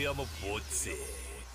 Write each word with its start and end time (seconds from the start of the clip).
தெரியாம 0.00 0.24
போச்சு 0.42 0.92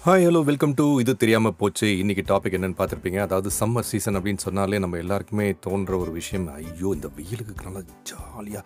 hi 0.08 0.26
hello 0.26 0.40
welcome 0.48 0.74
to 0.80 0.84
இது 1.02 1.14
தெரியாமல் 1.22 1.56
போச்சு. 1.60 1.88
இன்றைக்கி 2.02 2.24
டாபிக் 2.32 2.56
என்னென்னு 2.56 2.78
பார்த்துருப்பீங்க. 2.80 3.20
அதாவது 3.28 3.50
சம்மர் 3.60 3.88
சீசன் 3.92 4.18
அப்படின்னு 4.18 4.42
சொன்னாலே 4.46 4.80
நம்ம 4.84 4.98
எல்லாருக்குமே 5.04 5.48
தோன்ற 5.66 5.94
ஒரு 6.04 6.12
விஷயம். 6.18 6.46
ஐயோ 6.58 6.90
இந்த 6.98 7.08
வெயிலுக்கு 7.16 7.54
நல்லா 7.68 7.82
ஜாலியாக 8.10 8.62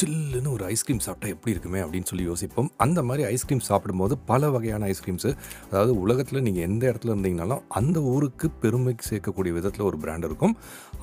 சில்லுன்னு 0.00 0.50
ஒரு 0.56 0.64
ஐஸ்கிரீம் 0.72 1.00
சாப்பிட்டா 1.06 1.28
எப்படி 1.34 1.52
இருக்குமே 1.54 1.80
அப்படின்னு 1.84 2.08
சொல்லி 2.10 2.24
யோசிப்போம். 2.28 2.68
அந்த 2.84 3.00
மாதிரி 3.08 3.22
ஐஸ்கிரீம் 3.30 3.62
சாப்பிடும்போது 3.68 4.14
பல 4.30 4.50
வகையான 4.54 4.86
ஐஸ்கிரீம்ஸு 4.92 5.30
அதாவது 5.70 5.94
உலகத்தில் 6.02 6.42
நீங்கள் 6.46 6.66
எந்த 6.68 6.82
இடத்துல 6.90 7.12
இருந்தீங்கனாலும் 7.14 7.62
அந்த 7.80 8.00
ஊருக்கு 8.12 8.48
பெருமை 8.64 8.94
சேர்க்கக்கூடிய 9.08 9.54
விதத்தில் 9.58 9.86
ஒரு 9.90 9.98
பிராண்ட் 10.04 10.28
இருக்கும். 10.30 10.54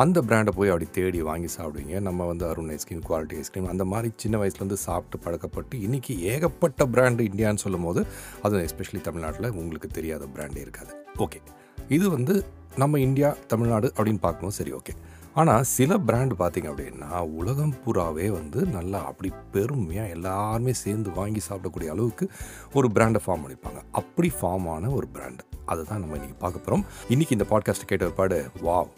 அந்த 0.06 0.24
பிராண்டை 0.30 0.54
போய் 0.60 0.74
அப்படி 0.74 0.90
தேடி 1.00 1.22
வாங்கி 1.32 1.52
சாப்பிடுவீங்க. 1.58 1.96
நம்ம 2.10 2.28
வந்து 2.32 2.48
அருண் 2.52 2.72
ஐஸ்கிரீம் 2.78 3.04
குவாலிட்டி 3.10 3.42
ஐஸ்கிரீம் 3.44 3.72
அந்த 3.74 3.86
மாதிரி 3.96 4.12
சின்ன 4.26 4.38
வயசுலேருந்து 4.44 4.80
சாப்பிட்டு 4.88 5.24
பழக்கப்பட்டு 5.26 5.82
இன்றைக்கி 5.88 6.16
ஏகப்பட்ட 6.36 6.90
பிராண்டு 6.96 7.30
இந்தியான்னு 7.32 7.66
சொல்லும் 7.66 7.90
போது 7.90 8.04
அது 8.46 8.64
எஸ்பெஷலி 8.70 9.04
தமிழ்நாட்டில் 9.10 9.52
உங்களுக்கு 9.60 9.78
தெரியாத 9.88 10.26
பிராண்டே 10.36 10.58
இருக்காது. 10.58 10.94
ஓகே 11.18 11.40
இது 11.88 12.10
வந்து 12.10 12.46
நம்ம 12.78 13.00
இந்தியா 13.00 13.36
தமிழ்நாடு 13.48 13.94
அப்படின்னு 13.98 14.20
பார்க்கணும். 14.20 14.50
சரி 14.50 14.74
ஓகே 14.74 14.94
ஆனால் 15.34 15.64
சில 15.64 15.98
பிராண்ட் 15.98 16.34
பார்த்தீங்க 16.40 16.68
அப்படின்னா 16.72 17.20
உலகம் 17.20 17.74
பூராவே 17.86 18.28
வந்து 18.32 18.66
நல்லா 18.66 19.06
அப்படி 19.06 19.34
பெருமையாக 19.52 20.10
எல்லாருமே 20.10 20.74
சேர்ந்து 20.74 21.12
வாங்கி 21.12 21.42
சாப்பிடக்கூடிய 21.50 21.90
அளவுக்கு 21.90 22.30
ஒரு 22.74 22.88
பிராண்டை 22.88 23.22
ஃபார்ம் 23.26 23.44
பண்ணிப்பாங்க. 23.44 23.82
அப்படி 23.92 24.32
ஃபார்ம் 24.42 24.68
ஆன 24.70 24.90
ஒரு 24.90 25.08
பிராண்ட் 25.08 25.42
அதை 25.66 25.84
தான் 25.84 26.00
நம்ம 26.00 26.16
இன்றைக்கி 26.16 26.38
பார்க்க 26.40 26.60
போகிறோம் 26.60 26.86
இன்றைக்கி 27.10 27.32
இந்த 27.32 27.46
பாட்காஸ்ட் 27.50 27.86
கேட்ட 27.86 28.10
பாடு 28.10 28.52
வாவ் 28.62 28.90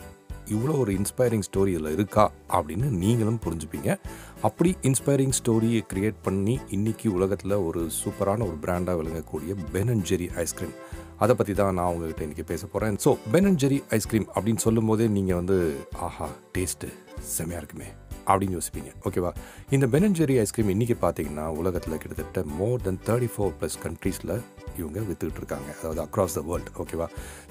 இவ்வளோ 0.50 0.80
ஒரு 0.80 0.92
இன்ஸ்பைரிங் 0.94 1.46
ஸ்டோரி 1.48 1.68
இதில் 1.68 1.92
இருக்கா 1.92 2.32
அப்படின்னு 2.50 2.88
நீங்களும் 3.04 3.40
புரிஞ்சுப்பீங்க. 3.46 3.98
அப்படி 4.42 4.76
இன்ஸ்பைரிங் 4.82 5.36
ஸ்டோரியை 5.40 5.82
க்ரியேட் 5.94 6.20
பண்ணி 6.24 6.60
இன்றைக்கி 6.72 7.08
உலகத்தில் 7.08 7.52
ஒரு 7.52 7.88
சூப்பரான 8.02 8.46
ஒரு 8.48 8.56
பிராண்டாக 8.56 8.98
விளங்கக்கூடிய 9.02 9.56
பென் 9.72 9.90
அண்ட் 9.90 10.06
ஜெரி 10.12 10.30
ஐஸ்கிரீம் 10.36 10.76
அதை 11.20 11.36
பற்றி 11.36 11.54
தான் 11.54 11.74
நான் 11.74 11.94
உங்ககிட்ட 11.94 12.24
இன்றைக்கி 12.28 12.46
பேச 12.46 12.66
போகிறேன் 12.66 12.96
so 13.06 13.18
Ben 13.32 13.46
and 13.46 13.62
Jerry 13.66 13.82
ice cream 13.90 14.28
அப்படின்னு 14.36 14.64
சொல்லும் 14.68 14.86
போதே 14.86 15.08
நீங்கள் 15.08 15.36
வந்து 15.36 15.86
ஆஹா 16.00 16.30
டேஸ்ட்டு 16.58 16.90
செமையாக 17.38 17.62
இருக்குமே. 17.64 17.90
அப்படின்னு 18.30 18.56
யோசிப்பீங்க. 18.58 18.90
ஓகேவா 19.08 19.32
இந்த 19.76 19.86
பெனஞ்செரி 19.94 20.36
ஐஸ்கிரீம் 20.44 20.72
இன்றைக்கி 20.76 20.98
பார்த்தீங்கன்னா 21.06 21.46
உலகத்தில் 21.62 22.00
கிட்டத்தட்ட 22.04 22.44
more 22.60 22.84
than 22.88 23.00
thirty 23.08 23.30
four 23.36 23.54
plus 23.60 23.78
கண்ட்ரீஸில் 23.86 24.36
இவங்க 24.80 25.00
வித்துக்கிட்டு 25.08 25.42
இருக்காங்க 25.44 25.70
அதாவது 25.80 26.02
அக்ராஸ் 26.06 26.38
த 26.38 26.44
வேர்ல்டு 26.50 26.76
ஓகேவா 26.84 27.08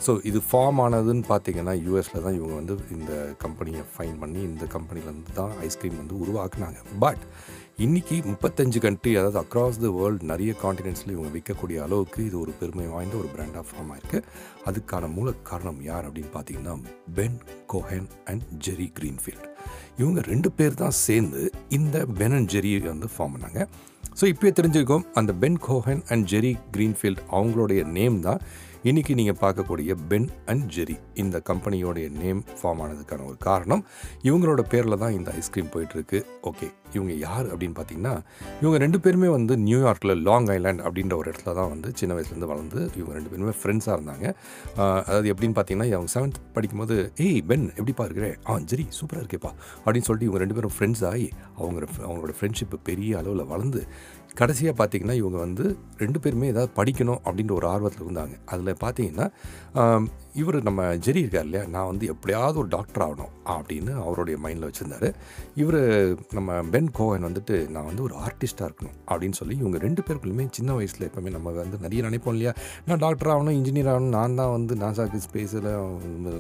ஸோ 0.07 0.13
இது 0.31 0.41
ஃபார்ம் 0.49 0.81
ஆனதுன்னு 0.85 1.25
பார்த்தீங்கன்னா 1.33 1.75
யூஎஸில் 1.87 2.25
தான் 2.27 2.37
இவங்க 2.41 2.55
வந்து 2.61 2.77
இந்த 2.99 3.13
கம்பெனியை 3.45 3.83
ஃபைன் 3.95 4.19
பண்ணி 4.23 4.41
இந்த 4.51 4.67
கம்பெனிலேருந்து 4.77 5.35
தான் 5.41 5.53
ஐஸ்கிரீம் 5.69 5.99
வந்து 6.03 6.17
உருவாக்குனாங்க. 6.25 6.79
பட் 7.05 7.25
இன்றைக்கி 7.85 8.17
முப்பத்தஞ்சு 8.27 8.79
கண்ட்ரி 8.85 9.17
அதாவது 9.17 9.39
அக்ராஸ் 9.41 9.79
த 9.83 9.89
வேர்ல்டு 9.91 10.27
நிறைய 10.27 10.55
காண்டினென்ட்ஸில் 10.63 11.13
இவங்க 11.13 11.29
விற்கக்கூடிய 11.29 11.79
அளவுக்கு 11.83 12.25
இது 12.25 12.41
ஒரு 12.41 12.53
பெருமை 12.61 12.87
வாய்ந்த 12.87 13.15
ஒரு 13.17 13.29
பிராண்டாக 13.35 13.65
ஃபார்ம் 13.69 13.91
ஆயிருக்கு. 13.93 14.19
அதுக்கான 14.67 15.09
மூல 15.15 15.33
காரணம் 15.43 15.81
யார் 15.83 16.07
அப்படின்னு 16.07 16.33
பார்த்தீங்கன்னா 16.35 16.75
Ben 17.15 17.39
Cohen 17.67 18.09
and 18.25 18.45
Jerry 18.67 18.89
Greenfield 18.99 19.47
இவங்க 19.99 20.21
ரெண்டு 20.21 20.53
பேர் 20.53 20.75
தான் 20.75 20.97
சேர்ந்து 21.07 21.45
இந்த 21.69 22.05
பென் 22.19 22.33
அண்ட் 22.33 22.51
ஜெரி 22.55 22.73
வந்து 22.87 23.11
ஃபார்ம் 23.15 23.35
பண்ணாங்க. 23.37 23.63
ஸோ 24.21 24.25
இப்போயே 24.25 24.53
தெரிஞ்சுக்கோம் 24.61 25.07
அந்த 25.15 25.33
Ben 25.33 25.59
Cohen 25.69 26.03
and 26.09 26.27
Jerry 26.27 26.53
Greenfield 26.77 27.23
அவங்களுடைய 27.31 27.85
நேம் 27.85 28.21
தான் 28.21 28.43
இன்றைக்கி 28.85 29.15
நீங்கள் 29.15 29.41
பார்க்கக்கூடிய 29.41 29.95
பென் 30.11 30.29
அண்ட் 30.47 30.69
ஜெரி 30.77 30.99
இந்த 31.15 31.43
கம்பெனியோடைய 31.51 32.09
நேம் 32.23 32.43
ஃபார்ம் 32.61 32.83
ஆனதுக்கான 32.85 33.27
ஒரு 33.27 33.37
காரணம் 33.41 33.83
இவங்களோட 34.23 34.65
பேரில் 34.75 34.99
தான் 34.99 35.13
இந்த 35.13 35.33
ஐஸ்கிரீம் 35.33 35.73
போயிட்டுருக்கு 35.77 36.21
ஓகே 36.43 36.69
இவங்க 36.97 37.15
யார் 37.27 37.47
அப்படின்னு 37.53 37.77
பார்த்தீங்கன்னா 37.79 38.15
இவங்க 38.63 38.79
ரெண்டு 38.85 39.01
பேருமே 39.05 39.29
வந்து 39.37 39.57
நியூயார்க்கில் 39.67 40.15
லாங் 40.29 40.49
ஐலாண்ட் 40.57 40.83
அப்படின்ற 40.87 41.17
ஒரு 41.21 41.29
இடத்துல 41.33 41.55
தான் 41.61 41.71
வந்து 41.75 41.91
சின்ன 42.01 42.15
வயசுலேருந்து 42.17 42.51
வளர்ந்து 42.53 42.81
இவங்க 42.99 43.15
ரெண்டு 43.19 43.33
பேருமே 43.33 43.55
ஃப்ரெண்ட்ஸாக 43.61 43.97
இருந்தாங்க. 43.99 44.27
அதாவது 45.09 45.33
எப்படின்னு 45.35 45.57
பார்த்தீங்கன்னா 45.59 45.89
அவங்க 45.99 46.13
செவன்த் 46.17 46.41
படிக்கும்போது 46.57 46.97
ஏய் 47.27 47.43
பென் 47.51 47.67
எப்படிப்பா 47.79 48.07
இருக்கிறே? 48.11 48.33
ஆ 48.49 48.59
சரி 48.73 48.87
சூப்பராக 49.01 49.23
இருக்கேப்பா. 49.25 49.53
அப்படின்னு 49.85 50.09
சொல்லிட்டு 50.09 50.29
இவங்க 50.29 50.43
ரெண்டு 50.45 50.59
பேரும் 50.59 50.77
ஃப்ரெண்ட்ஸ் 50.77 51.05
ஆகி 51.13 51.29
அவங்க 51.59 51.87
அவங்களோட 52.07 52.35
ஃப்ரெண்ட்ஷிப் 52.39 52.81
பெரிய 52.91 53.19
அளவில் 53.21 53.51
வளர்ந்து 53.53 53.83
கடைசியாக 54.41 54.75
பார்த்தீங்கன்னா 54.81 55.15
இவங்க 55.21 55.39
வந்து 55.39 55.65
ரெண்டு 56.03 56.19
பேருமே 56.25 56.51
ஏதாவது 56.53 56.71
படிக்கணும் 56.77 57.21
அப்படின்ற 57.27 57.53
ஒரு 57.53 57.67
ஆர்வத்தில் 57.73 58.05
இருந்தாங்க. 58.07 58.35
அதில் 58.53 58.81
பார்த்தீங்கன்னா 58.85 59.27
இவர் 60.35 60.63
நம்ம 60.63 60.83
ஜெரி 60.83 61.17
இருக்கார் 61.17 61.45
இல்லையா? 61.45 61.67
நான் 61.67 61.87
வந்து 61.87 62.07
எப்படியாவது 62.07 62.59
ஒரு 62.59 62.69
டாக்டர் 62.69 63.05
ஆகணும் 63.09 63.33
அப்படின்னு 63.47 63.93
அவருடைய 64.05 64.39
மைண்டில் 64.45 64.67
வச்சுருந்தாரு. 64.69 65.13
இவர் 65.55 65.79
நம்ம 66.33 66.63
பென் 66.63 66.91
கோவன் 66.99 67.27
வந்துட்டு 67.29 67.69
நான் 67.69 67.85
வந்து 67.85 68.03
ஒரு 68.03 68.15
ஆர்டிஸ்ட்டாக 68.15 68.69
இருக்கணும் 68.71 68.97
அப்படின்னு 69.11 69.33
சொல்லி 69.33 69.57
இவங்க 69.57 69.79
ரெண்டு 69.79 70.03
பேருக்குள்ளுமே 70.03 70.49
சின்ன 70.51 70.75
வயசில் 70.75 71.09
எப்போவுமே 71.09 71.31
நம்ம 71.31 71.51
வந்து 71.51 71.79
நிறைய 71.79 72.09
நினைப்போம் 72.09 72.33
இல்லையா? 72.33 72.55
நான் 72.87 72.99
டாக்டர் 72.99 73.29
ஆகணும் 73.29 73.57
இன்ஜினியர் 73.61 73.87
ஆகணும் 73.87 74.09
நான் 74.09 74.35
தான் 74.35 74.51
வந்து 74.51 74.75
நாசாக்கு 74.75 75.21
ஸ்பேஸில் 75.29 75.71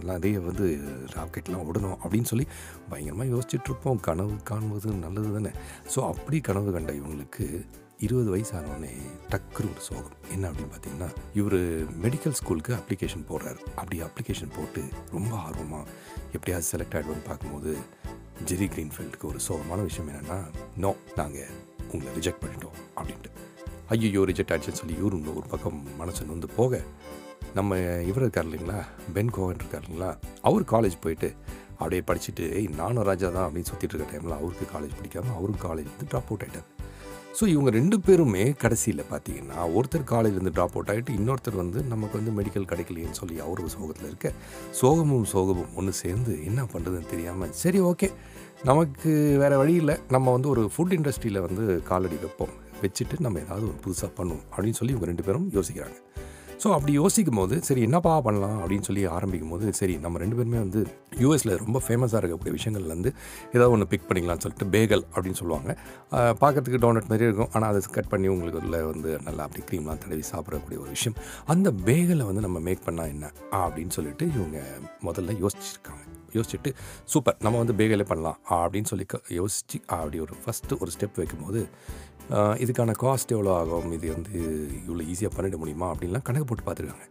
நிறைய 0.02 0.40
வந்து 0.40 0.78
ராக்கெட்லாம் 1.16 1.66
விடணும் 1.70 1.98
அப்படின்னு 2.04 2.22
சொல்லி 2.22 2.46
பயங்கரமாக 2.88 3.30
யோசிச்சுட்ருப்போம் 3.36 4.00
கனவு 4.00 4.36
காண்பது 4.42 4.92
நல்லது 4.92 5.32
தானே? 5.34 5.52
ஸோ 5.94 6.08
அப்படி 6.08 6.40
கனவு 6.40 6.72
கண்ட 6.72 6.92
இவங்களுக்கு 6.92 7.66
இருபது 8.04 8.28
வயசானோடனே 8.34 8.92
டக்குன்னு 9.32 9.72
ஒரு 9.72 9.82
சோகம். 9.88 10.14
என்ன 10.34 10.50
அப்படின்னு 10.50 10.72
பார்த்தீங்கன்னா 10.74 11.08
இவர் 11.34 11.58
மெடிக்கல் 12.04 12.36
ஸ்கூலுக்கு 12.38 12.72
அப்ளிகேஷன் 12.74 13.24
போடுறாரு. 13.30 13.60
அப்படி 13.76 14.02
அப்ளிகேஷன் 14.02 14.54
போட்டு 14.56 14.82
ரொம்ப 15.10 15.36
ஆர்வமாக 15.36 15.84
எப்படியாவது 16.32 16.68
செலக்ட் 16.72 16.96
ஆகிடுவோன்னு 16.96 17.26
பார்க்கும்போது 17.26 17.72
ஜெரி 18.44 18.68
கிரீன்ஃபீல்டுக்கு 18.74 19.26
ஒரு 19.26 19.40
சோகமான 19.48 19.82
விஷயம் 19.82 20.08
என்னென்னா 20.08 20.38
நோ 20.76 20.96
நாங்கள் 21.16 21.52
உங்களை 21.92 22.10
ரிஜெக்ட் 22.18 22.42
பண்ணிட்டோம் 22.44 22.78
அப்படின்ட்டு. 22.96 23.30
ஐயோ 23.88 24.24
ரிஜெக்ட் 24.24 24.52
ஆச்சுன்னு 24.54 24.80
சொல்லி 24.82 24.96
இவரு 25.02 25.36
ஒரு 25.36 25.48
பக்கம் 25.48 25.86
மனசு 25.98 26.26
நொந்து 26.26 26.46
போக 26.56 26.82
நம்ம 27.54 27.78
இவர் 28.10 28.24
இருக்கார் 28.24 28.48
இல்லைங்களா 28.48 28.80
பென் 29.14 29.32
கோவன் 29.36 29.60
இருக்கார் 29.62 29.84
இல்லைங்களா 29.84 30.10
அவர் 30.42 30.64
காலேஜ் 30.74 31.02
போயிட்டு 31.04 31.28
அப்படியே 31.78 32.02
படிச்சுட்டு 32.10 32.44
ஏய் 32.58 32.68
நானும் 32.80 33.02
ராஜா 33.02 33.28
தான் 33.28 33.46
அப்படின்னு 33.46 33.70
சுற்றிட்டு 33.70 33.94
இருக்க 33.94 34.12
டைமில் 34.12 34.38
அவருக்கு 34.40 34.66
காலேஜ் 34.74 34.98
பிடிக்காம 34.98 35.34
அவரும் 35.34 35.62
காலேஜ் 35.68 35.90
வந்து 35.94 36.08
ட்ராப் 36.12 36.30
அவுட் 36.30 36.44
ஆகிட்டார் 36.44 36.79
ஸோ 37.38 37.46
இவங்க 37.46 37.70
ரெண்டு 37.70 37.96
பேருமே 38.00 38.44
கடைசியில் 38.62 39.02
பார்த்தீங்கன்னா 39.10 39.58
ஒருத்தர் 39.76 40.04
காலேஜ்லேருந்து 40.12 40.54
ட்ராப் 40.56 40.74
அவுட் 40.76 40.90
ஆகிட்டு 40.92 41.12
இன்னொருத்தர் 41.18 41.60
வந்து 41.60 41.82
நமக்கு 41.92 42.18
வந்து 42.18 42.32
மெடிக்கல் 42.38 42.66
கிடைக்கலையேன்னு 42.70 43.18
சொல்லி 43.20 43.36
அவரு 43.46 43.70
சோகத்தில் 43.76 44.08
இருக்க 44.08 44.32
சோகமும் 44.80 45.26
சோகமும் 45.32 45.70
ஒன்று 45.74 45.92
சேர்ந்து 46.02 46.32
என்ன 46.44 46.62
பண்ணுறதுன்னு 46.72 47.12
தெரியாமல் 47.14 47.54
சரி 47.62 47.80
ஓகே 47.90 48.08
நமக்கு 48.70 49.10
வேறு 49.42 49.56
வழி 49.60 49.74
இல்லை. 49.82 49.96
நம்ம 50.14 50.32
வந்து 50.32 50.48
ஒரு 50.48 50.64
ஃபுட் 50.72 50.96
இண்டஸ்ட்ரியில் 50.96 51.44
வந்து 51.46 51.64
காலடி 51.90 52.18
வைப்போம். 52.24 52.54
வச்சுட்டு 52.82 53.24
நம்ம 53.26 53.40
ஏதாவது 53.40 53.64
ஒரு 53.70 53.78
புதுசாக 53.84 54.10
பண்ணுவோம் 54.18 54.44
அப்படின்னு 54.52 54.78
சொல்லி 54.80 54.94
இவங்க 54.94 55.08
ரெண்டு 55.12 55.26
பேரும் 55.26 55.48
யோசிக்கிறாங்க. 55.56 55.96
ஸோ 56.64 56.72
அப்படி 56.72 56.92
யோசிக்கும் 56.92 57.36
போது 57.36 57.62
சரி 57.62 57.80
என்னப்பா 57.80 58.20
பண்ணலாம் 58.20 58.68
அப்படின்னு 58.68 58.80
சொல்லி 58.80 59.04
ஆரம்பிக்கும் 59.04 59.48
போது 59.48 59.72
சரி 59.72 59.96
நம்ம 59.96 60.18
ரெண்டு 60.18 60.36
பேருமே 60.36 60.56
வந்து 60.56 60.86
யூஎஸில் 61.10 61.56
ரொம்ப 61.56 61.82
ஃபேமஸாக 61.88 62.24
இருக்கக்கூடிய 62.24 62.56
விஷயங்கள்லேருந்து 62.58 63.14
ஏதாவது 63.48 63.70
ஒன்று 63.70 63.86
பிக் 63.86 64.00
பண்ணிக்கலாம்னு 64.08 64.38
சொல்லிட்டு 64.38 64.66
பேகல் 64.66 65.04
அப்படின்னு 65.14 65.32
சொல்லுவாங்க. 65.32 65.78
பார்க்கறதுக்கு 66.10 66.78
டோனட் 66.78 67.08
மாதிரி 67.08 67.24
இருக்கும். 67.24 67.48
ஆனால் 67.52 67.68
அதை 67.68 67.80
கட் 67.90 68.08
பண்ணி 68.08 68.26
உங்களுக்கு 68.28 68.60
அதில் 68.60 68.82
வந்து 68.82 69.18
நல்லா 69.22 69.42
அப்படி 69.42 69.64
க்ரீம்லாம் 69.70 69.98
தடவி 69.98 70.22
சாப்பிடக்கூடிய 70.32 70.78
ஒரு 70.78 70.88
விஷயம். 70.88 71.18
அந்த 71.46 71.72
பேகலை 71.72 72.24
வந்து 72.24 72.40
நம்ம 72.40 72.58
மேக் 72.58 72.82
பண்ணால் 72.84 73.08
என்ன? 73.08 73.32
அப்படின்னு 73.50 73.90
சொல்லிட்டு 73.90 74.28
இவங்க 74.34 74.62
முதல்ல 75.04 75.46
யோசிச்சிருக்காங்க. 75.46 76.08
யோசிச்சுட்டு 76.32 76.74
சூப்பர் 77.04 77.36
நம்ம 77.40 77.58
வந்து 77.58 77.72
பேகலே 77.72 78.04
பண்ணலாம். 78.04 78.38
அப்படின்னு 78.50 78.84
சொல்லி 78.84 79.04
க- 79.04 79.20
யோசிச்சு 79.28 79.86
அப்படி 79.86 80.18
ஒரு 80.18 80.34
ஃபஸ்ட்டு 80.46 80.78
ஒரு 80.78 80.90
ஸ்டெப் 80.98 81.16
வைக்கும்போது 81.16 81.68
இதுக்கான 82.64 82.94
காஸ்ட் 83.04 83.34
எவ்வளோ 83.36 83.52
ஆகும்? 83.60 83.92
இது 83.98 84.06
வந்து 84.16 84.34
இவ்வளோ 84.86 85.04
ஈஸியாக 85.12 85.32
பண்ணிட 85.36 85.58
முடியுமா? 85.62 85.88
அப்படின்லாம் 85.92 86.26
கணக்கு 86.28 86.48
போட்டு 86.50 86.66
பார்த்துருக்காங்க. 86.68 87.06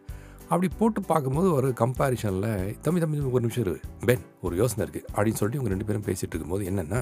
அப்படி 0.53 0.67
போட்டு 0.77 0.99
பார்க்கும்போது 1.09 1.47
ஒரு 1.55 1.67
கம்பேரிஷனில் 1.81 2.77
தம்பி 2.85 2.99
தம்பி 3.01 3.17
ஒரு 3.35 3.43
நிமிஷம் 3.45 3.63
இரு. 3.65 3.73
பென் 4.07 4.23
ஒரு 4.45 4.53
யோசனை 4.61 4.81
இருக்குது 4.85 5.05
அப்படின்னு 5.15 5.39
சொல்லிட்டு 5.39 5.59
இவங்க 5.59 5.73
ரெண்டு 5.73 5.87
பேரும் 5.89 6.05
பேசிகிட்டு 6.07 6.33
இருக்கும்போது 6.33 6.63
என்னென்னா 6.71 6.99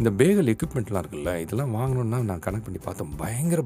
இந்த 0.00 0.10
பேகல் 0.20 0.50
எக்யூப்மெண்ட்லாம் 0.54 1.02
இருக்குல்ல 1.02 1.32
இதெல்லாம் 1.44 1.74
வாங்கணுன்னா 1.78 2.18
நான் 2.30 2.42
கணக்கு 2.46 2.66
பண்ணி 2.66 2.80
பார்த்தோம் 2.86 3.12
பயங்கர 3.22 3.62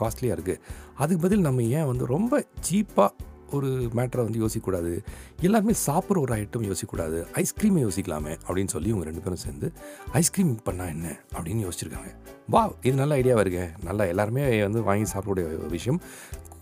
காஸ்ட்லியாக 0.00 0.36
இருக்குது 0.38 0.60
அதுக்கு 1.02 1.22
பதில் 1.26 1.46
நம்ம 1.48 1.66
ஏன் 1.78 1.88
வந்து 1.92 2.06
ரொம்ப 2.14 2.42
சீப்பாக 2.68 3.10
ஒரு 3.52 3.68
மேட்டரை 3.68 4.16
வந்து 4.16 4.46
யோசிக்கக்கூடாது. 4.46 5.04
எல்லாருமே 5.40 5.72
சாப்பிட்ற 5.86 6.20
ஒரு 6.20 6.34
ஐட்டம் 6.34 6.74
யோசிக்கக்கூடாது. 6.74 7.26
ஐஸ்கிரீமை 7.34 7.88
யோசிக்கலாமே 7.88 8.38
அப்படின்னு 8.48 8.68
சொல்லி 8.68 8.88
இவங்க 8.88 9.04
ரெண்டு 9.04 9.20
பேரும் 9.20 9.36
சேர்ந்து 9.36 9.72
ஐஸ்கிரீம் 10.12 10.60
பண்ணால் 10.64 10.88
என்ன? 10.88 11.20
அப்படின்னு 11.36 11.68
யோசிச்சிருக்காங்க. 11.68 12.14
வா 12.48 12.72
இது 12.82 12.96
நல்ல 12.96 13.16
ஐடியாவாக 13.16 13.40
இருக்கு 13.40 13.70
நல்லா 13.82 14.04
எல்லாருமே 14.04 14.62
வந்து 14.62 14.82
வாங்கி 14.82 15.10
சாப்பிடக்கூடிய 15.10 15.28
ஒரு 15.28 15.66
விஷயம். 15.68 16.00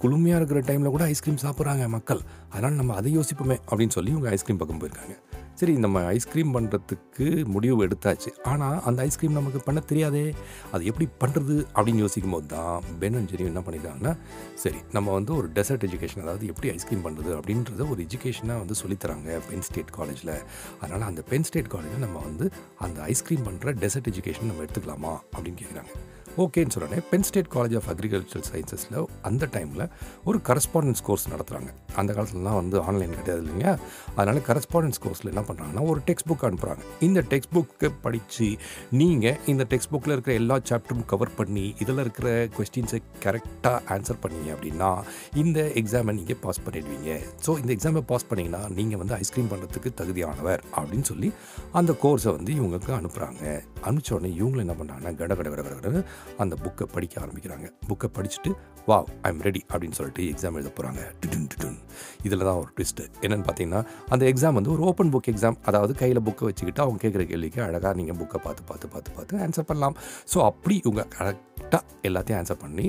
குளுமையாக 0.03 0.41
இருக்கிற 0.41 0.61
டைமில் 0.61 0.91
கூட 0.91 1.05
ஐஸ்கிரீம் 1.05 1.39
சாப்பிட்றாங்க 1.43 1.89
மக்கள். 1.89 2.21
அதனால் 2.49 2.73
நம்ம 2.73 2.95
அதை 2.95 3.19
யோசிப்போமே 3.19 3.59
அப்படின்னு 3.71 3.89
சொல்லி 3.89 4.11
இவங்க 4.11 4.31
ஐஸ்கிரீம் 4.31 4.57
பக்கம் 4.57 4.81
போயிருக்காங்க. 4.81 5.28
சரி 5.61 5.73
நம்ம 5.85 6.03
ஐஸ்கிரீம் 6.17 6.53
பண்ணுறதுக்கு 6.57 7.27
முடிவு 7.55 7.77
எடுத்தாச்சு. 7.87 8.31
ஆனால் 8.51 8.77
அந்த 8.89 8.99
ஐஸ்கிரீம் 9.09 9.39
நமக்கு 9.39 9.61
பண்ண 9.67 9.81
தெரியாதே. 9.93 10.25
அது 10.75 10.83
எப்படி 10.91 11.07
பண்ணுறது 11.23 11.57
அப்படின்னு 11.77 12.03
யோசிக்கும் 12.05 12.35
போது 12.37 12.47
தான் 12.55 12.85
பென் 13.01 13.17
அண்ட் 13.21 13.31
ஜெரி 13.33 13.47
என்ன 13.51 13.63
பண்ணிட்டாங்கன்னா 13.67 14.13
சரி 14.65 14.81
நம்ம 14.97 15.09
வந்து 15.19 15.33
ஒரு 15.39 15.49
டெசர்ட் 15.57 15.87
எஜுகேஷன் 15.89 16.25
அதாவது 16.25 16.47
எப்படி 16.53 16.71
ஐஸ்கிரீம் 16.77 17.05
பண்ணுறது 17.07 17.33
அப்படின்றத 17.39 17.89
ஒரு 17.95 18.01
எஜுகேஷனாக 18.09 18.63
வந்து 18.65 18.77
சொல்லித்தராங்க 18.83 19.41
பென் 19.49 19.67
ஸ்டேட் 19.69 19.93
காலேஜில் 19.99 20.35
அதனால் 20.83 21.09
அந்த 21.11 21.25
பென் 21.33 21.49
ஸ்டேட் 21.51 21.73
காலேஜில் 21.75 22.05
நம்ம 22.07 22.23
வந்து 22.29 22.49
அந்த 22.87 23.01
ஐஸ்கிரீம் 23.15 23.47
பண்ணுற 23.49 23.75
டெசர்ட் 23.85 24.11
எஜுகேஷன் 24.13 24.51
நம்ம 24.53 24.65
எடுத்துக்கலாமா 24.67 25.15
அப்படின்னு 25.35 25.61
கேட்குறாங்க 25.63 25.93
ஓகேன்னு 26.37 26.73
சொன்னோடனே 26.75 27.03
Penn 27.11 27.23
State 27.23 27.49
College 27.55 27.77
of 27.77 27.89
Agriculture 27.89 28.45
சயின்சஸில் 28.51 29.07
அந்த 29.23 29.49
டைமில் 29.53 29.89
ஒரு 30.25 30.39
கரஸ்பாண்டன்ஸ் 30.39 31.03
கோர்ஸ் 31.03 31.29
நடத்துகிறாங்க 31.29 31.71
அந்த 31.97 32.13
காலத்துலலாம் 32.13 32.55
வந்து 32.55 32.81
ஆன்லைன் 32.81 33.11
கிடையாது 33.11 33.43
இல்லைங்க. 33.43 33.79
அதனால் 34.17 34.41
கரஸ்பாண்டன்ஸ் 34.41 35.01
கோர்ஸில் 35.05 35.27
என்ன 35.27 35.41
பண்ணுறாங்கன்னா 35.41 35.87
ஒரு 35.89 36.01
டெக்ஸ்ட் 36.07 36.29
புக் 36.29 36.45
அனுப்புகிறாங்க 36.49 36.83
இந்த 37.01 37.25
டெக்ஸ்ட் 37.31 37.53
புக்கு 37.53 37.91
படித்து 38.03 38.57
நீங்கள் 38.91 39.37
இந்த 39.47 39.67
டெக்ஸ்ட் 39.71 39.93
புக்கில் 39.93 40.11
இருக்கிற 40.11 40.35
எல்லா 40.35 40.57
சாப்டரும் 40.59 41.05
கவர் 41.07 41.35
பண்ணி 41.35 41.75
இதில் 41.79 41.99
இருக்கிற 41.99 42.49
கொஸ்டின்ஸை 42.59 43.01
கரெக்டாக 43.25 43.81
ஆன்சர் 43.89 44.21
பண்ணீங்க 44.23 44.51
அப்படின்னா 44.55 45.03
இந்த 45.35 45.61
எக்ஸாமை 45.63 46.13
நீங்கள் 46.13 46.37
பாஸ் 46.37 46.61
பண்ணிடுவீங்க. 46.67 47.21
ஸோ 47.47 47.59
இந்த 47.59 47.73
எக்ஸாமை 47.75 48.01
பாஸ் 48.01 48.29
பண்ணிங்கன்னா 48.31 48.75
நீங்கள் 48.75 48.99
வந்து 48.99 49.15
ஐஸ்கிரீம் 49.15 49.51
பண்ணுறதுக்கு 49.51 49.93
தகுதியானவர் 50.03 50.63
அப்படின்னு 50.77 51.03
சொல்லி 51.03 51.33
அந்த 51.73 51.93
கோர்ஸை 52.03 52.33
வந்து 52.37 52.53
இவங்களுக்கு 52.53 52.93
அனுப்புகிறாங்க 52.93 53.43
அனுப்பிச்ச 53.85 54.13
உடனே 54.13 54.31
இவங்களும் 54.41 54.65
என்ன 54.67 54.75
பண்ணுறாங்கன்னா 54.81 55.17
கட 55.17 55.35
கட 55.35 55.49
கட 55.51 55.69
கட 55.75 56.05
அந்த 56.43 56.55
புக்கை 56.65 56.87
படிக்க 56.95 57.15
ஆரம்பிக்கிறாங்க. 57.25 57.67
புக்கை 57.89 58.09
படிச்சுட்டு 58.19 58.51
வா 58.91 58.99
ஐம் 59.29 59.41
ரெடி 59.47 59.61
அப்படின்னு 59.71 59.97
சொல்லிட்டு 59.99 60.23
எக்ஸாம் 60.33 60.57
எழுத 60.59 60.71
போகிறாங்க 60.77 61.01
டுடுன் 61.23 61.49
டுடுன். 61.53 61.79
இதில் 62.27 62.45
தான் 62.49 62.61
ஒரு 62.63 62.71
ட்விஸ்ட்டு 62.77 63.07
என்னென்னு 63.25 63.47
பார்த்தீங்கன்னா 63.49 63.83
அந்த 64.15 64.25
எக்ஸாம் 64.33 64.57
வந்து 64.59 64.73
ஒரு 64.75 64.83
ஓப்பன் 64.91 65.13
புக் 65.15 65.31
எக்ஸாம் 65.33 65.59
அதாவது 65.71 65.95
கையில் 66.03 66.25
புக்கை 66.29 66.47
வச்சுக்கிட்டு 66.51 66.83
அவங்க 66.85 67.01
கேட்குற 67.05 67.25
கேள்விக்கு 67.33 67.63
அழகாக 67.69 67.95
நீங்கள் 68.01 68.19
புக்கை 68.21 68.41
பார்த்து 68.47 68.65
பார்த்து 68.71 68.89
பார்த்து 68.95 69.17
பார்த்து 69.19 69.43
ஆன்சர் 69.47 69.69
பண்ணலாம். 69.71 69.97
ஸோ 70.35 70.39
அப்படி 70.51 70.77
இவங்க 70.85 71.05
கரெக்டாக 71.19 71.83
எல்லாத்தையும் 72.09 72.41
ஆன்சர் 72.41 72.63
பண்ணி 72.65 72.87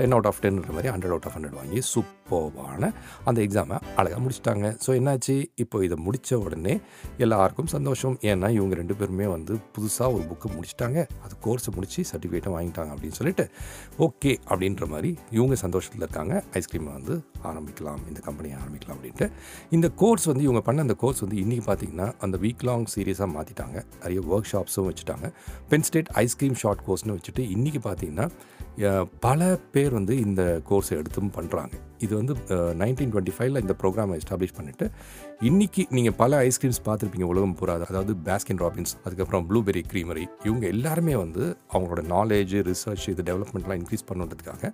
டென் 0.00 0.14
அவுட் 0.16 0.28
ஆஃப் 0.30 0.40
டென்ன்ற 0.44 0.72
மாதிரி 0.76 0.90
ஹண்ட்ரட் 0.94 1.14
அவுட் 1.14 1.28
ஆஃப் 1.28 1.36
ஹண்ட்ரட் 1.36 1.56
வாங்கி 1.60 1.80
சூப்பர்வான 1.92 2.92
அந்த 3.28 3.38
எக்ஸாமை 3.46 3.76
அழகாக 4.00 4.20
முடிச்சிட்டாங்க. 4.24 4.66
ஸோ 4.84 4.90
என்னாச்சு? 4.98 5.34
இப்போ 5.62 5.76
இதை 5.86 5.96
முடித்த 6.06 6.38
உடனே 6.44 6.74
எல்லாருக்கும் 7.24 7.70
சந்தோஷம். 7.74 8.16
ஏன்னா 8.30 8.48
இவங்க 8.58 8.74
ரெண்டு 8.80 8.94
பேருமே 9.00 9.26
வந்து 9.36 9.54
புதுசாக 9.74 10.08
ஒரு 10.16 10.24
புக்கு 10.30 10.48
முடிச்சிட்டாங்க. 10.56 10.98
அது 11.24 11.34
கோர்ஸை 11.46 11.72
முடித்து 11.76 12.04
சர்டிஃபிகேட்டை 12.12 12.52
வாங்கிட்டாங்க 12.56 12.90
அப்படின்னு 12.94 13.18
சொல்லிட்டு 13.20 13.46
ஓகே 14.06 14.32
அப்படின்ற 14.50 14.86
மாதிரி 14.94 15.10
இவங்க 15.38 15.54
சந்தோஷத்தில் 15.64 16.04
இருக்காங்க. 16.06 16.34
ஐஸ்கிரீமை 16.60 16.92
வந்து 16.98 17.16
ஆரம்பிக்கலாம் 17.50 18.00
இந்த 18.10 18.20
கம்பெனியை 18.28 18.56
ஆரம்பிக்கலாம் 18.62 18.96
அப்படின்ட்டு. 18.98 19.28
இந்த 19.76 19.86
கோர்ஸ் 20.02 20.26
வந்து 20.30 20.44
இவங்க 20.48 20.62
பண்ண 20.68 20.86
அந்த 20.86 20.96
கோர்ஸ் 21.02 21.22
வந்து 21.24 21.38
இன்றைக்கி 21.44 21.64
பார்த்தீங்கன்னா 21.68 22.08
அந்த 22.26 22.38
வீக் 22.44 22.64
லாங் 22.68 22.88
சீரியஸாக 22.94 23.30
மாற்றிட்டாங்க 23.36 23.78
நிறைய 24.02 24.20
ஒர்க் 24.32 24.50
ஷாப்ஸும் 24.52 24.88
வச்சுட்டாங்க 24.90 25.28
Penn 25.72 25.86
State 25.90 26.10
ice cream 26.24 26.58
short 26.62 26.84
கோர்ஸ்னு 26.88 27.16
வச்சுட்டு 27.18 27.44
இன்றைக்கி 27.56 27.82
பார்த்தீங்கன்னா 27.88 28.28
பல 29.20 29.40
பேர் 29.72 29.92
வந்து 29.92 30.14
இந்த 30.18 30.42
கோர்ஸை 30.70 30.94
எடுத்தும் 30.98 31.32
பண்ணுறாங்க 31.36 31.74
இது 31.98 32.12
வந்து 32.16 32.34
நைன்டீன் 32.74 33.10
டுவெண்ட்டி 33.12 33.34
ஃபைவ்ல 33.36 33.60
இந்த 33.60 33.74
ப்ரோக்ராமை 33.80 34.14
எஸ்டாப்ளிஷ் 34.16 34.54
பண்ணிவிட்டு 34.56 34.86
இன்றைக்கி 35.40 35.86
நீங்கள் 35.90 36.16
பல 36.16 36.38
ஐஸ்கிரீம்ஸ் 36.44 36.80
பார்த்துருப்பீங்க 36.84 37.26
உலகம் 37.26 37.54
பூரா 37.54 37.74
அதாவது 37.84 38.14
பேஸ்கின் 38.24 38.58
ராபின்ஸ் 38.58 38.94
அதுக்கப்புறம் 39.04 39.46
ப்ளூபெரி 39.50 39.82
க்ரீமரி 39.92 40.24
இவங்க 40.44 40.66
எல்லாருமே 40.66 41.16
வந்து 41.16 41.44
அவங்களோட 41.72 42.04
நாலேஜ் 42.06 42.54
ரிசர்ச் 42.68 43.06
இது 43.08 43.22
டெவலப்மெண்ட்லாம் 43.22 43.80
இன்க்ரீஸ் 43.80 44.08
பண்ணுறதுக்காக 44.08 44.72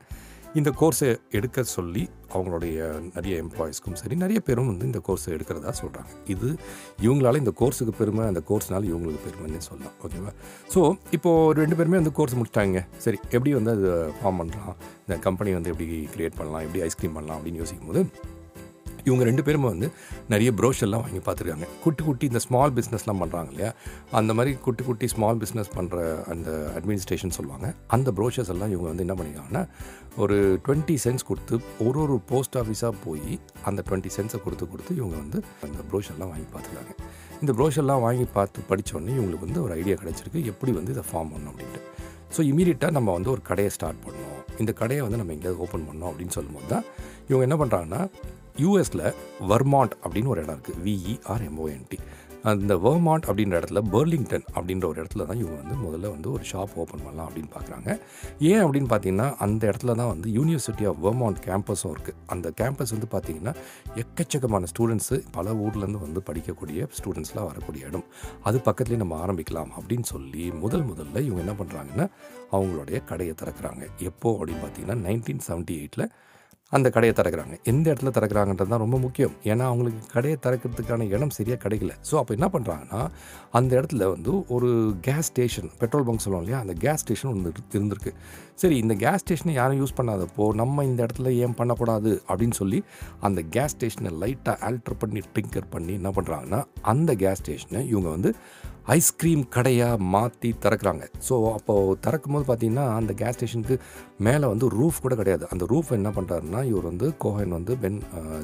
இந்த 0.58 0.70
கோர்ஸை 0.80 1.08
எடுக்க 1.38 1.62
சொல்லி 1.62 2.02
அவங்களுடைய 2.34 2.76
நிறைய 3.14 3.34
எம்ப்ளாயிஸ்க்கும் 3.44 3.98
சரி 4.00 4.14
நிறைய 4.22 4.38
பேரும் 4.46 4.68
வந்து 4.70 4.86
இந்த 4.90 5.00
கோர்ஸை 5.08 5.30
எடுக்கிறதா 5.36 5.72
சொல்கிறாங்க 5.80 6.12
இது 6.34 6.48
இவங்களால 7.06 7.40
இந்த 7.42 7.52
கோர்ஸுக்கு 7.60 7.94
பெருமை 7.98 8.22
அந்த 8.26 8.42
கோர்ஸ்னால 8.50 8.88
இவங்களுக்கு 8.90 9.24
பெருமைன்னு 9.26 9.66
சொல்லலாம். 9.68 9.96
ஓகேவா 10.04 10.32
ஸோ 10.74 10.80
இப்போது 11.10 11.58
ரெண்டு 11.60 11.78
பேருமே 11.80 12.00
வந்து 12.00 12.14
கோர்ஸ் 12.20 12.36
முடிச்சிட்டாங்க. 12.36 12.80
சரி 13.06 13.20
எப்படி 13.30 13.52
வந்து 13.58 13.74
அது 13.76 13.90
ஃபார்ம் 14.18 14.40
பண்ணலாம்? 14.42 14.76
இந்த 15.06 15.18
கம்பெனி 15.28 15.52
வந்து 15.58 15.72
எப்படி 15.74 15.88
கிரியேட் 16.16 16.38
பண்ணலாம்? 16.40 16.64
எப்படி 16.66 16.82
ஐஸ்கிரீம் 16.88 17.16
பண்ணலாம்? 17.18 17.38
அப்படின்னு 17.40 17.62
யோசிக்கும் 17.64 17.92
போது 17.92 18.02
இவங்க 19.08 19.24
ரெண்டு 19.28 19.42
பேருமே 19.46 19.68
வந்து 19.74 19.88
நிறைய 20.32 20.50
ப்ரோஷர்லாம் 20.60 21.02
வாங்கி 21.04 21.20
பார்த்துருக்காங்க. 21.26 21.66
குட்டி 21.84 22.02
குட்டி 22.08 22.24
இந்த 22.30 22.40
ஸ்மால் 22.46 22.72
பிஸ்னஸ்லாம் 22.78 23.20
பண்ணுறாங்க 23.22 23.50
இல்லையா? 23.52 23.70
அந்த 24.20 24.34
மாதிரி 24.38 24.52
குட்டி 24.64 24.84
குட்டி 24.88 25.06
ஸ்மால் 25.14 25.38
பிஸ்னஸ் 25.42 25.70
பண்ணுற 25.76 25.98
அந்த 26.32 26.48
அட்மினிஸ்ட்ரேஷன் 26.78 27.34
சொல்லுவாங்க. 27.38 27.68
அந்த 27.96 28.10
ப்ரோஷர்ஸ் 28.18 28.52
எல்லாம் 28.54 28.72
இவங்க 28.74 28.88
வந்து 28.92 29.04
என்ன 29.06 29.16
பண்ணிருக்காங்கன்னா 29.18 29.64
ஒரு 30.24 30.36
டுவெண்ட்டி 30.66 30.96
சென்ஸ் 31.04 31.26
கொடுத்து 31.30 31.54
ஒரு 31.86 31.98
ஒரு 32.04 32.14
போஸ்ட் 32.30 32.56
ஆஃபீஸாக 32.62 32.94
போய் 33.04 33.32
அந்த 33.70 33.80
டுவெண்ட்டி 33.88 34.10
சென்ஸை 34.16 34.38
கொடுத்து 34.44 34.66
கொடுத்து 34.72 34.92
இவங்க 35.00 35.16
வந்து 35.22 35.38
அந்த 35.66 35.80
ப்ரோஷர்லாம் 35.90 36.30
வாங்கி 36.32 36.48
பார்த்துருக்காங்க. 36.54 36.94
இந்த 37.42 37.52
ப்ரோஷர்லாம் 37.58 38.04
வாங்கி 38.06 38.26
பார்த்து 38.36 38.68
படித்தோடனே 38.70 39.14
இவங்களுக்கு 39.18 39.46
வந்து 39.48 39.62
ஒரு 39.66 39.74
ஐடியா 39.80 39.96
கிடச்சிருக்கு. 40.02 40.42
எப்படி 40.52 40.72
வந்து 40.78 40.94
இதை 40.96 41.04
ஃபார்ம் 41.10 41.30
பண்ணணும் 41.32 41.52
அப்படின்ட்டு. 41.52 41.82
ஸோ 42.36 42.40
இமீடியட்டாக 42.52 42.94
நம்ம 42.96 43.12
வந்து 43.16 43.30
ஒரு 43.34 43.42
கடையை 43.50 43.70
ஸ்டார்ட் 43.76 44.00
பண்ணோம் 44.06 44.32
இந்த 44.62 44.72
கடையை 44.80 45.02
வந்து 45.06 45.18
நம்ம 45.20 45.32
எங்கேயாவது 45.36 45.62
ஓப்பன் 45.64 45.86
பண்ணோம் 45.88 46.10
அப்படின்னு 46.10 46.34
சொல்லும்போது 46.36 46.68
தான் 46.72 46.84
இவங்க 47.28 47.44
என்ன 47.48 47.56
பண்ணுறாங்கன்னா 47.62 48.00
யூஎஸில் 48.58 49.14
வர்மாண்ட் 49.48 49.96
அப்படின்னு 50.04 50.26
ஒரு 50.26 50.42
இடம் 50.42 50.56
இருக்குது 50.56 50.82
விஇஆர்எம்ஓஎன்டி 50.84 51.98
அந்த 52.42 52.74
வர்மாண்ட் 52.74 53.24
அப்படின்ற 53.28 53.54
இடத்துல 53.60 53.80
பர்லிங்டன் 53.92 54.44
அப்படின்ற 54.54 54.84
ஒரு 54.84 55.02
இடத்துல 55.02 55.24
தான் 55.26 55.38
இவங்க 55.38 55.56
வந்து 55.62 55.76
முதல்ல 55.86 56.10
வந்து 56.10 56.32
ஒரு 56.32 56.44
ஷாப் 56.52 56.74
ஓப்பன் 56.74 57.02
பண்ணலாம் 57.04 57.28
அப்படின்னு 57.28 57.50
பார்க்குறாங்க 57.54 57.88
ஏன் 58.38 58.64
அப்படின்னு 58.64 58.90
பார்த்தீங்கன்னா 58.92 59.34
அந்த 59.36 59.62
இடத்துல 59.70 59.94
தான் 59.94 60.08
வந்து 60.08 60.30
யூனிவர்சிட்டி 60.30 60.84
ஆஃப் 60.88 61.00
வர்மாண்ட் 61.06 61.40
கேம்பஸும் 61.46 61.92
இருக்குது 61.94 62.16
அந்த 62.26 62.52
கேம்பஸ் 62.60 62.94
வந்து 62.94 63.08
பார்த்தீங்கன்னா 63.10 63.54
எக்கச்சக்கமான 63.94 64.66
ஸ்டூடெண்ட்ஸு 64.72 65.24
பல 65.32 65.52
ஊர்லேருந்து 65.52 66.04
வந்து 66.06 66.22
படிக்கக்கூடிய 66.26 66.88
ஸ்டூடெண்ட்ஸ்லாம் 66.98 67.44
வரக்கூடிய 67.44 67.86
இடம். 67.86 68.04
அது 68.42 68.60
பக்கத்துலேயே 68.64 68.96
நம்ம 68.96 69.26
ஆரம்பிக்கலாம் 69.26 69.72
அப்படின்னு 69.80 70.02
சொல்லி 70.02 70.50
முதல் 70.50 70.86
முதல்ல 70.86 71.20
இவங்க 71.20 71.42
என்ன 71.44 71.56
பண்ணுறாங்கன்னா 71.58 72.06
அவங்களுடைய 72.52 73.04
கடையை 73.04 73.34
திறக்கிறாங்க. 73.42 73.86
எப்போது 73.98 74.38
அப்படின்னு 74.38 74.64
பார்த்தீங்கன்னா 74.64 74.98
நைன்டீன் 75.08 75.44
செவன்ட்டி 75.48 75.76
எயிட்டில் 75.80 76.08
அந்த 76.72 76.88
கடையை 76.94 77.12
திறக்கிறாங்க. 77.18 77.56
எந்த 77.70 77.84
இடத்துல 77.92 78.10
திறக்கிறாங்கன்றது 78.16 78.70
தான் 78.72 78.82
ரொம்ப 78.84 78.98
முக்கியம். 78.98 79.34
ஏன்னா 79.50 79.64
அவங்களுக்கு 79.70 80.00
கடையை 80.14 80.36
திறக்கிறதுக்கான 80.46 81.06
இடம் 81.14 81.32
சரியாக 81.36 81.58
கிடைக்கல. 81.64 81.92
ஸோ 82.08 82.14
அப்போ 82.20 82.32
என்ன 82.34 82.46
பண்ணுறாங்கன்னா 82.54 83.02
அந்த 83.58 83.70
இடத்துல 83.80 84.08
வந்து 84.14 84.32
ஒரு 84.54 84.70
கேஸ் 85.06 85.28
ஸ்டேஷன் 85.30 85.70
பெட்ரோல் 85.80 86.06
பங்க் 86.08 86.24
சொல்லுவோம் 86.24 86.44
இல்லையா? 86.44 86.60
அந்த 86.64 86.74
கேஸ் 86.84 87.02
ஸ்டேஷன் 87.04 87.30
ஒன்று 87.32 87.52
இருந்திருக்கு. 87.76 88.12
சரி 88.62 88.76
இந்த 88.84 88.94
கேஸ் 89.04 89.22
ஸ்டேஷனை 89.24 89.54
யாரும் 89.60 89.80
யூஸ் 89.82 89.96
பண்ணாதப்போ 90.00 90.46
நம்ம 90.62 90.84
இந்த 90.84 91.00
இடத்துல 91.06 91.32
ஏன் 91.44 91.56
பண்ணக்கூடாது? 91.60 92.12
அப்படின்னு 92.28 92.58
சொல்லி 92.62 92.80
அந்த 93.28 93.42
கேஸ் 93.56 93.76
ஸ்டேஷனை 93.76 94.12
லைட்டாக 94.22 94.56
ஆல்டர் 94.68 95.00
பண்ணி 95.04 95.22
டிங்கர் 95.36 95.72
பண்ணி 95.76 95.92
என்ன 95.92 96.12
பண்ணுறாங்கன்னா 96.18 96.62
அந்த 96.94 97.14
கேஸ் 97.24 97.42
ஸ்டேஷனை 97.42 97.82
இவங்க 97.88 98.08
வந்து 98.08 98.32
ஐஸ்கிரீம் 98.94 99.42
கடையாக 99.54 100.02
மாற்றி 100.14 100.48
திறக்கிறாங்க. 100.64 101.04
ஸோ 101.28 101.34
அப்போது 101.54 101.96
திறக்கும் 102.04 102.34
போது 102.34 102.44
பார்த்தீங்கன்னா 102.48 102.84
அந்த 102.98 103.12
கேஸ் 103.20 103.36
ஸ்டேஷனுக்கு 103.36 103.76
மேலே 104.26 104.46
வந்து 104.52 104.66
ரூஃப் 104.78 105.00
கூட 105.04 105.14
கிடையாது. 105.20 105.44
அந்த 105.54 105.64
ரூஃப் 105.72 105.90
என்ன 105.98 106.10
பண்ணுறாருன்னா 106.16 106.60
இவர் 106.70 106.86
வந்து 106.90 107.08
கோஹன் 107.24 107.56
வந்து 107.58 107.74
பென் 107.84 107.98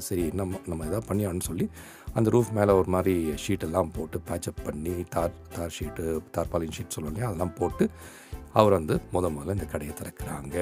சரி 0.08 0.24
நம்ம 0.40 0.60
நம்ம 0.70 0.86
எதாவது 0.88 1.08
பண்ணியான்னு 1.10 1.46
சொல்லி 1.50 1.68
அந்த 2.18 2.30
ரூஃப் 2.36 2.50
மேலே 2.58 2.74
ஒரு 2.80 2.90
மாதிரி 2.96 3.14
ஷீட்டெல்லாம் 3.44 3.92
போட்டு 3.98 4.18
பேச்சப் 4.30 4.64
பண்ணி 4.66 4.96
தார் 5.14 5.38
தார் 5.56 5.74
ஷீட்டு 5.78 6.06
தார்பாலின் 6.36 6.76
ஷீட் 6.78 6.96
சொல்லுவாங்க 6.96 7.22
அதெல்லாம் 7.28 7.56
போட்டு 7.60 7.86
அவர் 8.58 8.74
வந்து 8.78 8.94
முத 9.14 9.26
முதல்ல 9.34 9.56
இந்த 9.56 9.66
கடையை 9.72 9.92
திறக்கிறாங்க. 10.00 10.56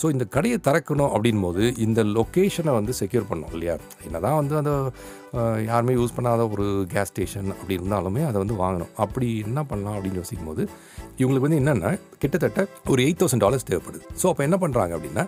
ஸோ 0.00 0.06
இந்த 0.14 0.24
கடையை 0.34 0.58
திறக்கணும் 0.66 1.12
அப்படின் 1.14 1.42
போது 1.46 1.64
இந்த 1.86 2.00
லொக்கேஷனை 2.16 2.72
வந்து 2.78 2.92
செக்யூர் 3.00 3.28
பண்ணோம் 3.30 3.52
இல்லையா? 3.56 3.74
என்னதான் 4.06 4.38
வந்து 4.40 4.54
அந்த 4.60 4.72
யாருமே 5.70 5.92
யூஸ் 5.98 6.16
பண்ணாத 6.16 6.46
ஒரு 6.54 6.66
கேஸ் 6.94 7.10
ஸ்டேஷன் 7.12 7.50
அப்படி 7.56 7.76
இருந்தாலுமே 7.80 8.22
அதை 8.30 8.38
வந்து 8.42 8.56
வாங்கணும். 8.62 8.92
அப்படி 9.04 9.28
என்ன 9.48 9.60
பண்ணலாம் 9.70 9.96
அப்படின்னு 9.96 10.20
யோசிக்கும் 10.22 10.50
போது 10.50 10.64
இவங்களுக்கு 11.20 11.46
வந்து 11.48 11.60
என்னென்னா 11.62 11.92
கிட்டத்தட்ட 12.22 12.66
ஒரு 12.94 13.00
எயிட் 13.06 13.20
தௌசண்ட் 13.22 13.44
டாலர்ஸ் 13.46 13.68
தேவைப்படுது. 13.70 14.04
ஸோ 14.22 14.28
அப்போ 14.32 14.44
என்ன 14.48 14.58
பண்ணுறாங்க 14.64 14.94
அப்படின்னா 14.98 15.26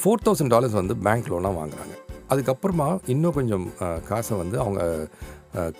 ஃபோர் 0.00 0.24
தௌசண்ட் 0.26 0.52
டாலர்ஸ் 0.56 0.80
வந்து 0.82 0.96
பேங்க் 1.06 1.30
லோனாக 1.32 1.58
வாங்குறாங்க. 1.60 1.94
அதுக்கப்புறமா 2.32 2.86
இன்னும் 3.12 3.34
கொஞ்சம் 3.36 3.66
காசை 4.08 4.34
வந்து 4.42 4.56
அவங்க 4.62 4.80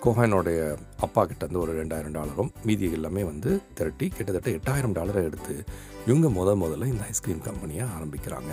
கோஹனோடைய 0.03 0.59
அப்பா 1.05 1.21
கிட்ட 1.25 1.59
ஒரு 1.63 1.73
ரெண்டாயிரம் 1.79 2.15
டாலரும் 2.17 2.51
மீதி 2.67 2.91
எல்லாமே 2.97 3.23
வந்து 3.23 3.49
திரட்டி 3.77 4.07
கிட்டத்தட்ட 4.17 4.49
எட்டாயிரம் 4.57 4.95
டாலரை 4.97 5.23
எடுத்து 5.23 5.55
இவங்க 6.07 6.27
முத 6.37 6.49
முதல்ல 6.63 6.87
இந்த 6.93 7.03
ஐஸ்கிரீம் 7.13 7.41
கம்பெனியை 7.47 7.83
ஆரம்பிக்கிறாங்க. 7.95 8.51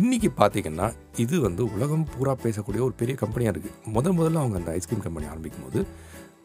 இன்றைக்கி 0.00 0.28
பார்த்தீங்கன்னா 0.40 0.86
இது 1.16 1.40
வந்து 1.40 1.62
உலகம் 1.74 2.06
பூரா 2.12 2.34
பேசக்கூடிய 2.44 2.82
ஒரு 2.84 2.94
பெரிய 3.00 3.16
கம்பெனியாக 3.22 3.54
இருக்குது 3.54 3.92
முத 3.96 4.12
முதல்ல 4.18 4.42
அவங்க 4.42 4.56
அந்த 4.56 4.70
ஐஸ்கிரீம் 4.70 5.04
கம்பெனி 5.06 5.26
ஆரம்பிக்கும் 5.32 5.66
போது 5.66 5.82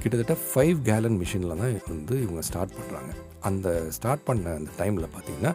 கிட்டத்தட்ட 0.01 0.35
ஃபைவ் 0.49 0.77
கேலன் 0.89 1.17
மிஷினில் 1.21 1.55
தான் 1.61 1.77
வந்து 1.87 2.15
இவங்க 2.25 2.41
ஸ்டார்ட் 2.49 2.75
பண்ணுறாங்க 2.79 3.11
அந்த 3.49 3.67
ஸ்டார்ட் 3.97 4.23
பண்ண 4.23 4.53
அந்த 4.59 4.71
டைமில் 4.77 5.13
பார்த்திங்கன்னா 5.15 5.53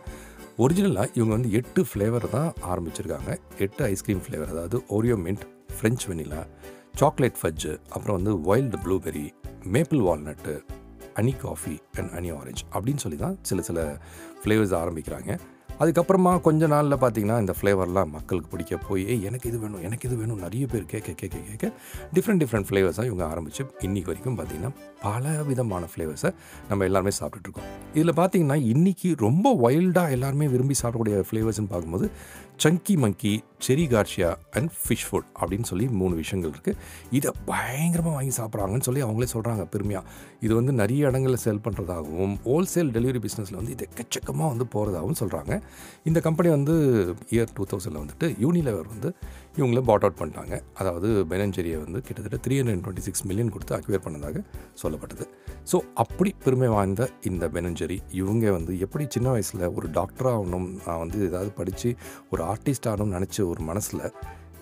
ஒரிஜினலாக 0.57 1.09
இவங்க 1.15 1.33
வந்து 1.35 1.53
எட்டு 1.53 1.83
ஃப்ளேவர் 1.91 2.27
தான் 2.31 2.51
ஆரம்பிச்சிருக்காங்க. 2.73 3.31
எட்டு 3.59 3.85
ஐஸ்கிரீம் 3.85 4.25
ஃப்ளேவர் 4.27 4.53
அதாவது 4.55 4.79
Oreo 4.97 5.17
mint 5.27 5.45
French 5.77 6.05
vanilla 6.11 6.43
chocolate 6.95 7.39
fudge 7.43 7.79
அப்புறம் 7.91 8.23
வந்து 8.23 8.33
wild 8.41 8.79
blueberry 8.85 9.27
maple 9.65 9.99
walnut 9.99 10.63
honey 11.15 11.37
coffee 11.37 11.79
and 11.97 12.11
honey 12.11 12.33
orange 12.33 12.63
அப்படின்னு 12.73 12.97
சொல்லி 12.97 13.17
தான் 13.17 13.39
சில 13.43 13.63
சில 13.63 13.99
ஃப்ளேவர்ஸ் 14.45 14.75
ஆரம்பிக்கிறாங்க. 14.75 15.39
அதுக்கப்புறமா 15.81 16.41
கொஞ்ச 16.41 16.67
நாளில் 16.67 16.97
பார்த்தீங்கன்னா 16.97 17.39
இந்த 17.41 17.55
ஃப்ளேவர்லாம் 17.61 18.11
மக்களுக்கு 18.11 18.49
பிடிக்க 18.49 18.77
போய் 18.77 19.23
எனக்கு 19.23 19.49
இது 19.49 19.59
வேணும் 19.59 19.83
எனக்கு 19.83 20.09
இது 20.09 20.17
வேணும் 20.17 20.39
நிறைய 20.39 20.67
பேர் 20.67 20.87
கேட்க 20.87 21.13
கேட்க 21.13 21.39
கேட்க 21.39 21.73
டிஃப்ரெண்ட் 22.15 22.43
டிஃப்ரெண்ட் 22.43 22.69
ஃப்ளேவர்ஸாக 22.69 23.05
இவங்க 23.05 23.25
ஆரம்பித்து 23.25 23.67
இன்னைக்கு 23.81 24.11
வரைக்கும் 24.11 24.39
பார்த்தீங்கன்னா 24.39 24.71
பல 25.03 25.43
விதமான 25.43 25.89
ஃப்ளேவர்ஸை 25.95 26.31
நம்ம 26.69 26.85
எல்லாருமே 26.85 27.11
சாப்பிட்டுட்ருக்கோம் 27.21 27.69
இதில் 27.95 28.13
பார்த்தீங்கன்னா 28.13 28.59
இன்றைக்கி 28.75 29.17
ரொம்ப 29.17 29.55
வைல்டாக 29.55 30.11
எல்லாருமே 30.11 30.49
விரும்பி 30.49 30.75
சாப்பிடக்கூடிய 30.83 31.25
ஃப்ளேவர்ஸ்னு 31.31 31.71
பார்க்கும்போது 31.71 32.11
சங்கி 32.63 32.95
மங்கி 33.03 33.33
செரி 33.65 33.85
கார்ஷியா 33.93 34.29
அண்ட் 34.57 34.71
ஃபிஷ் 34.81 35.05
ஃபுட் 35.09 35.29
அப்படின்னு 35.39 35.67
சொல்லி 35.71 35.87
மூணு 36.01 36.15
விஷயங்கள் 36.21 36.53
இருக்குது 36.55 36.79
இதை 37.17 37.31
பயங்கரமாக 37.51 38.15
வாங்கி 38.17 38.33
சாப்பிட்றாங்கன்னு 38.39 38.87
சொல்லி 38.89 39.03
அவங்களே 39.03 39.29
சொல்கிறாங்க 39.33 39.63
பெருமையாக 39.73 40.11
இது 40.41 40.53
வந்து 40.55 40.73
நிறைய 40.73 41.09
இடங்களில் 41.11 41.43
சேல் 41.45 41.63
பண்ணுறதாகவும் 41.67 42.35
ஹோல்சேல் 42.47 42.91
டெலிவரி 42.97 43.21
பிஸ்னஸில் 43.27 43.59
வந்து 43.61 43.73
இது 43.77 43.87
எக்கச்சக்கமாக 43.89 44.49
வந்து 44.53 44.67
போகிறதாகவும் 44.75 45.19
சொல்கிறாங்க 45.23 45.53
இந்த 46.05 46.21
கம்பெனி 46.21 46.51
வந்து 46.57 46.75
இயர் 47.35 47.55
டூ 47.59 47.67
தௌசண்டில் 47.73 48.03
வந்துட்டு 48.03 48.29
யூனிலெவர் 48.45 48.89
வந்து 48.95 49.11
இவங்கள 49.59 49.81
பாட் 49.91 50.05
அவுட் 50.07 50.19
பண்ணிட்டாங்க. 50.21 50.55
அதாவது 50.81 51.09
பெனஞ்செரியை 51.33 51.79
வந்து 51.85 52.01
கிட்டத்தட்ட 52.07 52.39
three 52.47 52.55
hundred 52.61 52.85
twenty 52.85 53.07
six 53.09 53.25
million 53.31 53.53
கொடுத்து 53.57 53.75
அக்வேர் 53.79 54.05
பண்ணதாக 54.07 54.43
சொல்லப்பட்டது. 54.83 55.27
ஸோ 55.73 55.77
அப்படி 56.05 56.31
பெருமை 56.45 56.71
வாய்ந்த 56.77 57.03
இந்த 57.31 57.45
பெனஞ்செரி 57.57 57.99
இவங்க 58.21 58.51
வந்து 58.59 58.73
எப்படி 58.87 59.05
சின்ன 59.17 59.29
வயசில் 59.37 59.67
ஒரு 59.77 59.87
டாக்டராகணும் 59.99 60.69
நான் 60.87 61.03
வந்து 61.05 61.19
ஏதாவது 61.31 61.53
படித்து 61.61 61.91
ஒரு 62.33 62.43
ஆர்டிஸ்ட் 62.53 62.89
ஆகணும்னு 62.89 63.19
நினச்ச 63.19 63.47
ஒரு 63.49 63.63
மனசில் 63.65 64.07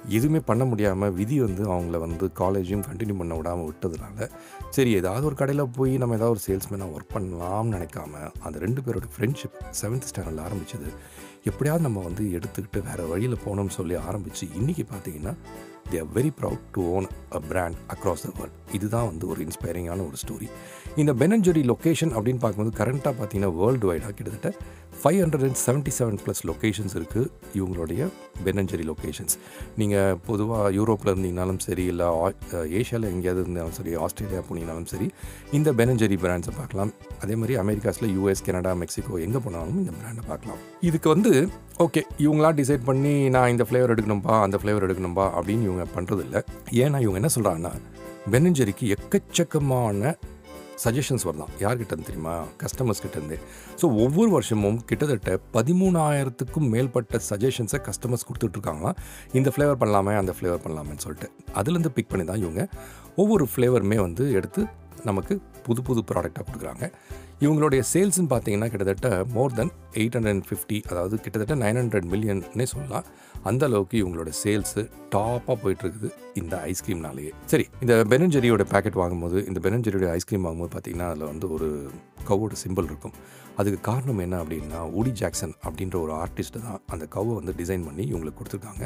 எதுவுமே 0.09 0.41
பண்ண 0.41 0.65
முடியாமல் 0.65 1.13
விதி 1.13 1.41
வந்து 1.41 1.65
அவங்கள 1.73 1.99
வந்து 1.99 2.27
காலேஜையும் 2.39 2.87
கண்டினியூ 2.89 3.19
பண்ண 3.19 3.35
விடாமல் 3.35 3.67
விட்டதுனால 3.69 4.31
சரி 4.71 4.91
ஏதாவது 4.93 5.27
ஒரு 5.27 5.35
கடையில் 5.35 5.69
போய் 5.73 5.97
நம்ம 5.97 6.15
ஏதாவது 6.15 6.35
ஒரு 6.35 6.43
சேல்ஸ்மேனாக 6.47 6.95
ஒர்க் 6.97 7.15
பண்ணலாம்னு 7.17 7.75
நினைக்காம 7.77 8.31
அந்த 8.41 8.59
ரெண்டு 8.59 8.81
பேரோட 8.81 9.09
ஃப்ரெண்ட்ஷிப் 9.17 9.59
செவன்த் 9.83 10.09
ஸ்டாண்டர்டில் 10.11 10.43
ஆரம்பிச்சது. 10.47 10.89
எப்படியாவது 11.45 11.85
நம்ம 11.85 12.01
வந்து 12.01 12.25
எடுத்துக்கிட்டு 12.33 12.83
வேறு 12.83 13.09
வழியில் 13.09 13.39
போகணும்னு 13.47 13.69
சொல்லி 13.69 13.95
ஆரம்பித்து 13.95 14.47
இன்றைக்கி 14.61 14.85
பார்த்தீங்கன்னா 14.93 15.35
they 15.91 15.99
are 15.99 16.11
very 16.15 16.31
proud 16.41 16.67
to 16.73 16.83
own 16.93 17.07
a 17.35 17.41
brand 17.49 17.75
across 17.89 18.25
the 18.25 18.31
world 18.37 18.59
இதுதான் 18.73 19.07
வந்து 19.07 19.29
ஒரு 19.29 19.41
இன்ஸ்பைரிங்கான 19.45 20.07
ஒரு 20.07 20.19
ஸ்டோரி 20.23 20.49
இந்த 21.01 21.13
பெனஞ்செரி 21.21 21.61
லொக்கேஷன் 21.71 22.11
அப்படின்னு 22.17 22.41
பார்க்கும்போது 22.41 22.73
கரண்ட்டாக 22.79 23.15
பார்த்தீங்கன்னா 23.19 23.51
வேர்ல்டு 23.59 23.87
வைடாக 23.91 24.11
கிட்டத்தட்ட 24.17 24.49
five 25.03 25.19
hundred 25.23 25.45
and 25.47 25.59
seventy 25.63 25.93
seven 25.99 26.19
plus 26.25 26.43
locations 26.49 26.95
இருக்குது 26.99 27.29
இவங்களுடைய 27.59 28.01
பெனஞ்சரி 28.47 28.85
லொக்கேஷன்ஸ் 28.91 29.35
நீங்கள் 29.81 30.19
பொதுவாக 30.27 30.67
யூரோப்பில் 30.79 31.11
இருந்தீங்கனாலும் 31.13 31.61
சரி 31.67 31.85
இல்லை 31.93 32.09
ஏஷியாவில் 32.81 33.09
எங்கேயாவது 33.13 33.41
இருந்தாலும் 33.45 33.77
சரி 33.79 33.93
ஆஸ்திரேலியா 34.07 34.43
போனீங்கனாலும் 34.49 34.89
சரி 34.93 35.09
இந்த 35.59 35.73
பெனஞ்சரி 35.79 36.19
பிராண்ட்ஸை 36.25 36.55
பார்க்கலாம். 36.59 36.93
அதே 37.23 37.37
மாதிரி 37.43 37.57
அமெரிக்காஸில் 37.63 38.13
யூஎஸ் 38.17 38.45
கனடா 38.49 38.75
மெக்சிகோ 38.83 39.21
எங்கே 39.27 39.43
போனாலும் 39.47 39.79
இந்த 39.83 39.95
பிராண்டை 40.01 40.25
பார்க்கலாம். 40.33 40.61
இதுக்கு 40.91 41.11
வந்து 41.15 41.33
ஓகே 41.87 42.03
இவங்களாம் 42.27 42.59
டிசைட் 42.61 42.85
பண்ணி 42.91 43.15
நான் 43.37 43.53
இந்த 43.55 43.67
ஃப்ளேவர் 43.71 43.95
எடுக்கணும்பா 43.97 44.37
அந்த 44.49 44.59
ஃப்ளேவர் 44.63 44.87
எடுக்கணும்பா 44.89 45.27
அப்படின்னு 45.39 45.67
இவங்க 45.71 45.87
பண்ணுறதில்ல 45.97 46.37
ஏன்னா 46.85 47.01
இவங்க 47.07 47.21
என்ன 47.23 47.33
சொல்கிறாங்கன்னா 47.39 47.73
பெனஞ்சரிக்கு 48.33 48.87
எக்கச்சக்கமான 48.97 50.13
சஜஷன்ஸ் 50.85 51.25
வரலாம். 51.25 51.49
யார்கிட்ட 51.61 51.87
தெரியுமா? 51.87 52.45
கஸ்டமர்ஸ் 52.63 53.03
கிட்டேருந்து. 53.03 53.39
ஸோ 53.77 53.85
ஒவ்வொரு 54.05 54.31
வருஷமும் 54.31 54.85
கிட்டத்தட்ட 54.85 55.39
பதிமூணாயிரத்துக்கும் 55.53 56.69
மேற்பட்ட 56.69 57.21
சஜஷன்ஸை 57.31 57.81
கஸ்டமர்ஸ் 57.89 58.27
கொடுத்துட்ருக்காங்களாம் 58.29 58.97
இந்த 59.33 59.53
ஃப்ளேவர் 59.57 59.81
பண்ணலாமே 59.83 60.17
அந்த 60.17 60.35
ஃப்ளேவர் 60.41 60.65
பண்ணலாமேன்னு 60.65 60.99
சொல்லிட்டு. 60.99 61.31
அதுலேருந்து 61.55 61.89
பிக் 61.89 62.09
பண்ணி 62.09 62.27
தான் 62.27 62.39
இவங்க. 62.39 62.69
ஒவ்வொரு 63.17 63.49
ஃப்ளேவருமே 63.57 63.97
வந்து 63.97 64.33
எடுத்து 64.33 64.67
நமக்கு 65.05 65.41
புது 65.63 65.83
புது 65.83 66.01
ப்ராடக்டாக 66.01 66.45
கொடுக்குறாங்க. 66.49 66.93
இவங்களுடைய 67.45 67.83
சேல்ஸ்னு 67.93 68.31
பார்த்தீங்கன்னா 68.33 68.69
கிட்டத்தட்ட 68.73 69.09
more 69.37 69.55
than 69.59 69.73
eight 70.01 70.17
hundred 70.17 70.33
and 70.33 70.47
fifty 70.49 70.79
அதாவது 70.91 71.15
கிட்டத்தட்ட 71.25 71.55
நைன் 71.65 71.79
ஹண்ட்ரட் 71.81 72.07
மில்லியன்னே 72.13 72.67
சொல்லலாம். 72.75 73.07
அந்த 73.51 73.63
அளவுக்கு 73.69 73.97
இவங்களோட 74.03 74.31
சேல்ஸு 74.43 74.83
டாப்பாக 75.15 75.57
போயிட்டுருக்குது 75.63 76.09
இந்த 76.41 76.55
ஐஸ்கிரீம்னாலேயே 76.73 77.33
சரி 77.53 77.65
இந்த 77.85 77.95
பெனஞ்செரியோட 78.13 78.65
பேக்கெட் 78.73 79.01
வாங்கும்போது 79.03 79.39
இந்த 79.51 79.61
பெனஞ்செரியோட 79.65 80.07
ஐஸ்கிரீம் 80.19 80.45
வாங்கும்போது 80.47 80.73
பார்த்தீங்கன்னா 80.75 81.09
அதில் 81.13 81.31
வந்து 81.33 81.47
ஒரு 81.57 81.69
கவோட 82.29 82.55
சிம்பிள் 82.63 82.87
இருக்கும். 82.89 83.15
அதுக்கு 83.61 83.79
காரணம் 83.89 84.21
என்ன 84.25 84.37
அப்படின்னா 84.43 84.81
ஊடி 84.99 85.13
ஜாக்சன் 85.21 85.55
அப்படின்ற 85.67 85.97
ஒரு 86.05 86.13
ஆர்டிஸ்ட் 86.23 86.57
தான் 86.67 86.79
அந்த 86.95 87.05
கவ்வை 87.15 87.33
வந்து 87.39 87.53
டிசைன் 87.61 87.85
பண்ணி 87.89 88.05
இவங்களுக்கு 88.11 88.39
கொடுத்துருக்காங்க. 88.41 88.85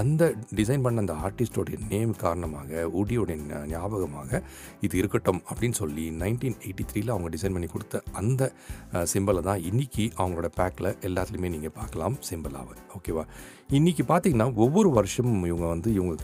அந்த 0.00 0.22
டிசைன் 0.58 0.84
பண்ண 0.84 1.04
அந்த 1.04 1.14
ஆர்டிஸ்டோடைய 1.26 1.78
நேம் 1.92 2.14
காரணமாக 2.24 2.84
ஊடியோடைய 3.00 3.64
ஞாபகமாக 3.72 4.42
இது 4.86 4.94
இருக்கட்டும் 5.02 5.42
அப்படின்னு 5.50 5.78
சொல்லி 5.82 6.04
நைன்டீன் 6.22 6.58
எயிட்டி 6.66 6.86
த்ரீல 6.92 7.12
அவங்க 7.16 7.30
டிசைன் 7.36 7.56
பண்ணி 7.56 7.70
கொடுத்து 7.74 7.87
அந்த 7.94 8.52
சிம்பிளை 8.92 9.40
தான் 9.40 9.58
இன்றைக்கி 9.58 10.12
அவங்களோட 10.16 10.50
பேக்கில் 10.56 10.96
எல்லாத்துலேயுமே 11.00 11.48
நீங்கள் 11.48 11.70
பார்க்கலாம் 11.70 12.16
சிம்பிளாக 12.30 12.66
ஓகேவா? 12.94 13.24
இன்றைக்கி 13.70 14.02
பார்த்தீங்கன்னா 14.08 14.54
ஒவ்வொரு 14.54 14.90
வருஷமும் 14.90 15.44
இவங்க 15.44 15.66
வந்து 15.66 15.94
இவங்க 15.94 16.16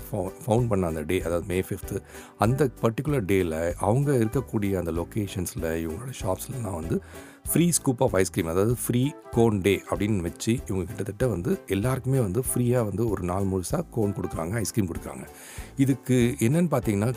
ஃபவுண்ட் 0.46 0.68
பண்ண 0.68 0.86
அந்த 0.86 1.02
டே 1.02 1.22
அதாவது 1.22 1.46
மே 1.46 1.60
ஃபிஃப்த்து 1.60 2.00
அந்த 2.38 2.70
பர்டிகுலர் 2.82 3.24
டேயில் 3.24 3.74
அவங்க 3.76 4.12
இருக்கக்கூடிய 4.12 4.78
அந்த 4.78 4.92
லொக்கேஷன்ஸில் 4.92 5.84
இவங்களோட 5.84 6.10
ஷாப்ஸ்லாம் 6.20 6.74
வந்து 6.74 7.00
free 7.52 7.70
scoop 7.70 8.02
of 8.02 8.16
ice cream 8.16 8.46
அதாவது 8.46 8.74
ஃப்ரீ 8.74 9.10
கோன் 9.30 9.60
டே 9.60 9.82
அப்படின்னு 9.90 10.20
வச்சு 10.20 10.52
இவங்க 10.66 10.84
கிட்டத்தட்ட 10.84 11.26
வந்து 11.26 11.62
எல்லாருக்குமே 11.68 12.20
வந்து 12.20 12.40
ஃப்ரீயாக 12.40 12.84
வந்து 12.84 13.08
ஒரு 13.08 13.22
நாள் 13.22 13.44
முழுசாக 13.44 13.84
கோன் 13.90 14.12
கொடுக்குறாங்க 14.12 14.52
ஐஸ்கிரீம் 14.52 14.88
கொடுக்குறாங்க. 14.88 15.24
இதுக்கு 15.76 16.36
என்னென்னு 16.40 16.68
பார்த்தீங்கன்னா 16.70 17.12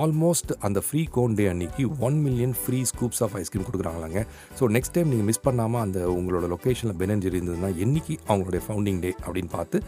ஆல்மோஸ்ட் 0.00 0.52
அந்த 0.66 0.78
ஃப்ரீ 0.86 1.02
கோன் 1.16 1.34
டே 1.38 1.44
அன்னைக்கு 1.52 1.84
one 2.06 2.16
million 2.24 2.54
free 2.62 2.80
scoops 2.90 3.22
of 3.26 3.34
ice cream 3.40 3.66
கொடுக்குறாங்களாங்க. 3.68 4.20
So 4.58 4.64
next 4.76 4.94
time 4.96 5.08
நீங்கள் 5.12 5.28
மிஸ் 5.30 5.42
பண்ணாமல் 5.46 5.82
அந்த 5.86 6.00
உங்களோட 6.18 6.48
லொக்கேஷனில் 6.54 6.98
பெனஞ்சரி 7.02 7.36
இருந்ததுன்னா 7.38 7.70
என்றைக்கு 7.84 8.16
அவங்களுடைய 8.28 8.62
ஃபவுண்டிங் 8.66 9.00
டே 9.04 9.12
அப்படின்னு 9.24 9.52
பார்த்து 9.56 9.78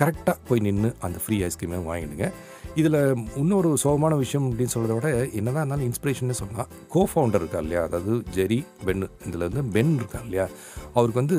கரெக்டாக 0.00 0.36
போய் 0.48 0.64
நின்று 0.66 0.90
அந்த 1.06 1.18
ஃப்ரீ 1.24 1.38
ஐஸ்கிரீமை 1.48 1.80
வாங்கிடுங்க. 1.90 2.28
இதில் 2.80 2.98
இன்னொரு 3.40 3.70
சோகமான 3.82 4.16
விஷயம் 4.22 4.44
அப்படின்னு 4.48 4.74
சொல்கிறத 4.74 4.96
விட 4.98 5.08
என்னதான் 5.38 5.62
இருந்தாலும் 5.62 5.88
இன்ஸ்பிரேஷன் 5.90 6.38
சொல்லலாம் 6.40 6.68
கோ 6.94 7.00
ஃபவுண்டர் 7.12 7.42
இருக்கா 7.42 7.60
இல்லையா? 7.64 7.82
அதாவது 7.88 8.12
ஜெரி 8.36 8.58
பென் 8.86 9.06
இதில் 9.28 9.46
வந்து 9.48 9.64
பென் 9.76 9.94
இருக்கா 10.00 10.20
இல்லையா? 10.26 10.46
அவருக்கு 10.94 11.20
வந்து 11.22 11.38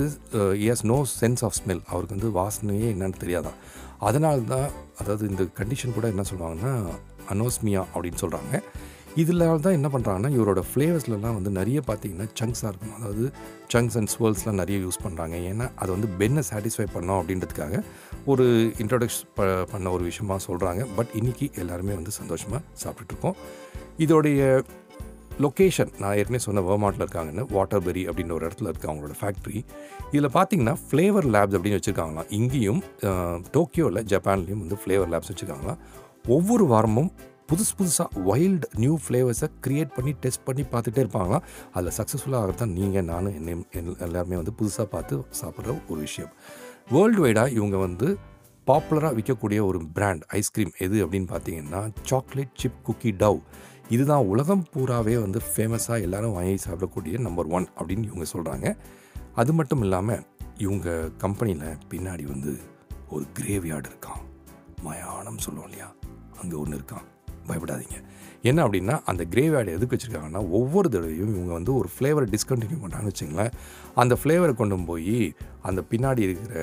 has 0.73 0.85
no 0.93 0.97
sense 1.21 1.43
of 1.47 1.57
smell 1.59 1.83
அவருக்கு 1.91 2.15
வந்து 2.17 2.31
வாசனையே 2.39 2.89
என்னன்னு 2.95 3.21
தெரியாதான். 3.23 3.57
அதனால 4.09 4.37
தான் 4.51 4.69
அதாவது 5.01 5.23
இந்த 5.31 5.43
கண்டிஷன் 5.57 5.95
கூட 5.97 6.07
என்ன 6.13 6.23
சொல்லுவாங்கன்னா 6.29 6.73
அனோஸ்மியா 7.35 7.83
அப்படின்னு 7.93 8.21
சொல்கிறாங்க 8.23 8.55
இதில் 9.21 9.43
தான் 9.63 9.75
என்ன 9.77 9.87
பண்ணுறாங்கன்னா 9.93 10.29
இவரோட 10.35 10.61
ஃப்ளேவர்ஸ்லலாம் 10.67 11.35
வந்து 11.37 11.51
நிறைய 11.57 11.79
பார்த்தீங்கன்னா 11.87 12.27
சங்க்ஸாக 12.39 12.69
இருக்கும். 12.71 12.93
அதாவது 12.97 13.23
சங்க்ஸ் 13.73 13.97
அண்ட் 13.99 14.11
ஸ்வேர்ல்ஸ்லாம் 14.13 14.59
நிறைய 14.61 14.77
யூஸ் 14.85 14.99
பண்ணுறாங்க 15.05 15.35
ஏன்னா 15.49 15.65
அது 15.81 15.89
வந்து 15.95 16.09
பென்னை 16.19 16.43
சாட்டிஸ்ஃபை 16.49 16.85
பண்ணோம் 16.93 17.19
அப்படின்றதுக்காக 17.21 17.81
ஒரு 18.33 18.45
இன்ட்ரொடக்ஸ் 18.83 19.19
ப 19.37 19.47
பண்ண 19.71 19.91
ஒரு 19.95 20.03
விஷயமா 20.09 20.37
சொல்கிறாங்க 20.47 20.83
பட் 20.99 21.11
இன்றைக்கி 21.21 21.47
எல்லாருமே 21.63 21.95
வந்து 21.99 22.13
சந்தோஷமாக 22.19 22.61
சாப்பிட்டுட்ருக்கோம் 22.83 23.35
இதோடைய 24.05 24.41
லொக்கேஷன் 25.43 25.91
நான் 26.01 26.15
ஏற்கனவே 26.19 26.43
சொன்ன 26.45 26.61
வேர்மாட்டில் 26.67 27.03
இருக்காங்கன்னு 27.05 27.43
வாட்டர்பெரி 27.55 28.01
அப்படின்ற 28.09 28.33
ஒரு 28.37 28.45
இடத்துல 28.47 28.71
இருக்குது 28.71 28.89
அவங்களோட 28.91 29.15
ஃபேக்ட்ரி 29.21 29.59
இதில் 30.13 30.35
பார்த்தீங்கன்னா 30.37 30.75
ஃப்ளேவர் 30.87 31.27
லேப்ஸ் 31.35 31.55
அப்படின்னு 31.57 31.79
வச்சுருக்காங்களாம். 31.79 32.29
இங்கேயும் 32.39 32.81
டோக்கியோவில் 33.55 34.01
ஜப்பான்லேயும் 34.13 34.63
வந்து 34.63 34.79
ஃப்ளேவர் 34.83 35.11
லேப்ஸ் 35.13 35.31
வச்சுருக்காங்களாம். 35.31 35.81
ஒவ்வொரு 36.25 36.65
வாரமும் 36.65 37.11
புதுசு 37.51 37.75
புதுசாக 37.79 38.07
வைல்டு 38.25 38.65
நியூ 38.75 38.99
ஃப்ளேவர்ஸை 39.07 39.47
க்ரியேட் 39.67 39.95
பண்ணி 39.95 40.11
டெஸ்ட் 40.11 40.43
பண்ணி 40.43 40.63
பார்த்துட்டே 40.63 40.97
இருப்பாங்களாம் 40.97 41.41
அதில் 41.73 41.91
சக்ஸஸ்ஃபுல்லாக 41.97 42.41
ஆகிறதான் 42.41 42.65
நீங்கள் 42.65 43.03
நானும் 43.03 43.33
என்ன 43.33 43.95
எல்லாருமே 43.97 44.35
வந்து 44.35 44.51
புதுசாக 44.61 44.83
பார்த்து 44.83 45.25
சாப்பிட்ற 45.41 45.81
ஒரு 45.89 45.99
விஷயம். 45.99 46.29
வேர்ல்டு 46.89 47.25
வைடாக 47.25 47.47
இவங்க 47.47 47.77
வந்து 47.77 48.17
பாப்புலராக 48.67 49.15
விற்கக்கூடிய 49.15 49.65
ஒரு 49.65 49.87
பிராண்ட் 49.93 50.23
ஐஸ்கிரீம் 50.29 50.71
எது 50.77 51.07
அப்படின்னு 51.07 51.27
பார்த்தீங்கன்னா 51.31 51.91
சாக்லேட் 52.09 52.55
சிப் 52.55 52.89
குக்கி 52.89 53.15
டவ் 53.19 53.39
இதுதான் 53.89 54.25
உலகம் 54.25 54.67
பூராவே 54.75 55.21
வந்து 55.21 55.41
ஃபேமஸாக 55.55 56.01
எல்லாரும் 56.01 56.31
வாங்கி 56.31 56.57
சாப்பிடக்கூடிய 56.69 57.17
நம்பர் 57.17 57.45
ஒன் 57.45 57.67
அப்படின்னு 57.79 58.03
இவங்க 58.03 58.25
சொல்கிறாங்க 58.33 58.75
அது 59.33 59.53
மட்டும் 59.53 59.81
இல்லாமல் 59.81 60.25
இவங்க 60.57 61.09
கம்பெனியில் 61.17 61.77
பின்னாடி 61.89 62.23
வந்து 62.23 62.59
ஒரு 63.09 63.25
கிரேவ்யார்டு 63.39 63.85
இருக்கான் 63.85 64.21
மயானம் 64.83 65.37
சொல்லுவோம் 65.37 65.69
இல்லையா? 65.69 65.93
அங்கே 66.41 66.55
ஒன்று 66.55 66.77
இருக்கான். 66.77 67.05
பயப்படாதீங்க. 67.47 68.03
என்ன 68.41 68.67
அப்படின்னா 68.67 69.01
அந்த 69.05 69.25
கிரேவ்யார்டு 69.29 69.67
எதுக்கு 69.67 69.95
வச்சுருக்காங்கன்னா 69.95 70.49
ஒவ்வொரு 70.49 70.89
தடவையும் 70.89 71.33
இவங்க 71.33 71.53
வந்து 71.53 71.75
ஒரு 71.75 71.89
ஃப்ளேவரை 71.99 72.33
டிஸ்கண்டினியூ 72.33 72.77
பண்ணுறாங்கன்னு 72.83 73.11
வச்சுங்களேன். 73.11 73.51
அந்த 73.95 74.17
ஃப்ளேவரை 74.23 74.53
கொண்டு 74.53 74.77
போய் 74.79 75.33
அந்த 75.69 75.79
பின்னாடி 75.91 76.21
இருக்கிற 76.27 76.53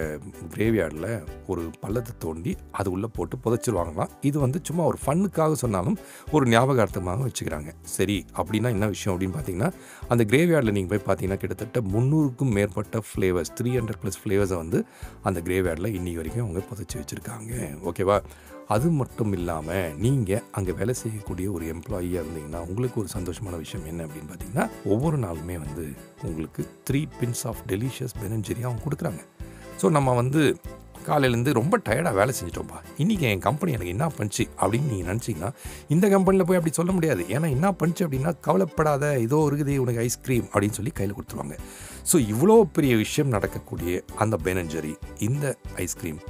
கிரேவ்யார்டில் 0.55 1.09
ஒரு 1.51 1.63
பள்ளத்தை 1.83 2.13
தோண்டி 2.25 2.53
அது 2.79 2.89
உள்ளே 2.95 3.09
போட்டு 3.17 3.37
புதைச்சிருவாங்களாம். 3.45 4.13
இது 4.29 4.39
வந்து 4.45 4.61
சும்மா 4.69 4.85
ஒரு 4.91 4.99
ஃபன்னுக்காக 5.05 5.59
சொன்னாலும் 5.65 5.99
ஒரு 6.37 6.47
ஞாபகார்த்தமாக 6.55 7.27
வச்சுக்கிறாங்க. 7.29 7.71
சரி 7.97 8.19
அப்படின்னா 8.41 8.73
என்ன 8.77 8.89
விஷயம் 8.95 9.15
அப்படின்னு 9.15 9.37
பார்த்தீங்கன்னா 9.39 9.71
அந்த 10.13 10.25
கிரேவ்யார்டில் 10.33 10.77
நீங்கள் 10.79 10.93
போய் 10.95 11.07
பார்த்தீங்கன்னா 11.09 11.41
கிட்டத்தட்ட 11.45 11.81
முந்நூறுக்கும் 11.95 12.55
மேற்பட்ட 12.59 13.03
ஃப்ளேவர்ஸ் 13.09 13.55
த்ரீ 13.61 13.73
ஹண்ட்ரட் 13.79 14.03
ப்ளஸ் 14.05 14.21
ஃப்ளேவர்ஸை 14.25 14.59
வந்து 14.65 14.81
அந்த 15.31 15.41
கிரேவ்யார்டில் 15.49 15.95
இன்னி 15.99 16.15
வரைக்கும் 16.21 16.47
அவங்க 16.47 16.63
புதைச்சி 16.71 16.99
வச்சுருக்காங்க. 17.01 17.53
ஓகேவா 17.91 18.19
அது 18.75 18.89
மட்டும் 19.01 19.31
இல்லாமல் 19.37 19.93
நீங்கள் 20.05 20.43
அங்கே 20.59 20.73
வேலை 20.79 20.95
செய்யக்கூடிய 21.03 21.47
ஒரு 21.57 21.65
எம்ப்ளாயியாக 21.75 22.23
இருந்தீங்கன்னா 22.25 22.61
உங்களுக்கு 22.71 23.01
ஒரு 23.03 23.09
சந்தோஷமான 23.15 23.59
விஷயம் 23.63 23.87
என்ன 23.91 24.05
அப்படின்னு 24.07 24.29
பார்த்தீங்கன்னா 24.31 24.67
ஒவ்வொரு 24.95 25.19
நாளுமே 25.25 25.57
வந்து 25.63 25.85
உங்களுக்கு 26.29 26.63
த்ரீ 26.89 27.01
பின்ஸ் 27.21 27.45
ஆஃப் 27.51 27.63
டெலிஷியஸ் 27.71 28.15
பெனஞ்சரியாக 28.23 28.69
அவங்க 28.71 28.85
கொடுக்குறாங்க. 28.89 29.23
ஸோ 29.83 29.89
நம்ம 29.99 30.15
வந்து 30.23 30.43
காலையிலேருந்து 31.09 31.53
ரொம்ப 31.59 31.75
டயர்டாக 31.85 32.15
வேலை 32.19 32.33
செஞ்சிட்டோம்ப்பா. 32.39 32.79
இன்றைக்கி 33.03 33.25
என் 33.29 33.45
கம்பெனி 33.47 33.71
எனக்கு 33.77 33.93
என்ன 33.95 34.07
பண்ணுச்சு 34.17 34.45
அப்படின்னு 34.63 34.89
நீங்கள் 34.93 35.09
நினச்சிங்கன்னா 35.11 35.51
இந்த 35.95 36.07
கம்பெனியில் 36.15 36.47
போய் 36.49 36.59
அப்படி 36.59 36.73
சொல்ல 36.79 36.93
முடியாது. 36.97 37.23
ஏன்னா 37.35 37.49
என்ன 37.57 37.69
பண்ணுச்சு 37.81 38.03
அப்படின்னா 38.07 38.33
கவலைப்படாத 38.47 39.05
ஏதோ 39.27 39.39
இருக்குது 39.51 39.77
உனக்கு 39.85 40.03
ஐஸ்கிரீம் 40.09 40.47
அப்படின்னு 40.53 40.79
சொல்லி 40.79 40.93
கையில் 40.99 41.17
கொடுத்துருவாங்க. 41.19 41.57
ஸோ 42.11 42.19
இவ்வளோ 42.33 42.57
பெரிய 42.79 42.97
விஷயம் 43.05 43.33
நடக்கக்கூடிய 43.37 44.03
அந்த 44.25 44.37
பெனஞ்சரி 44.49 44.93
இந்த 45.29 45.55
ஐஸ்கிரீம் 45.87 46.21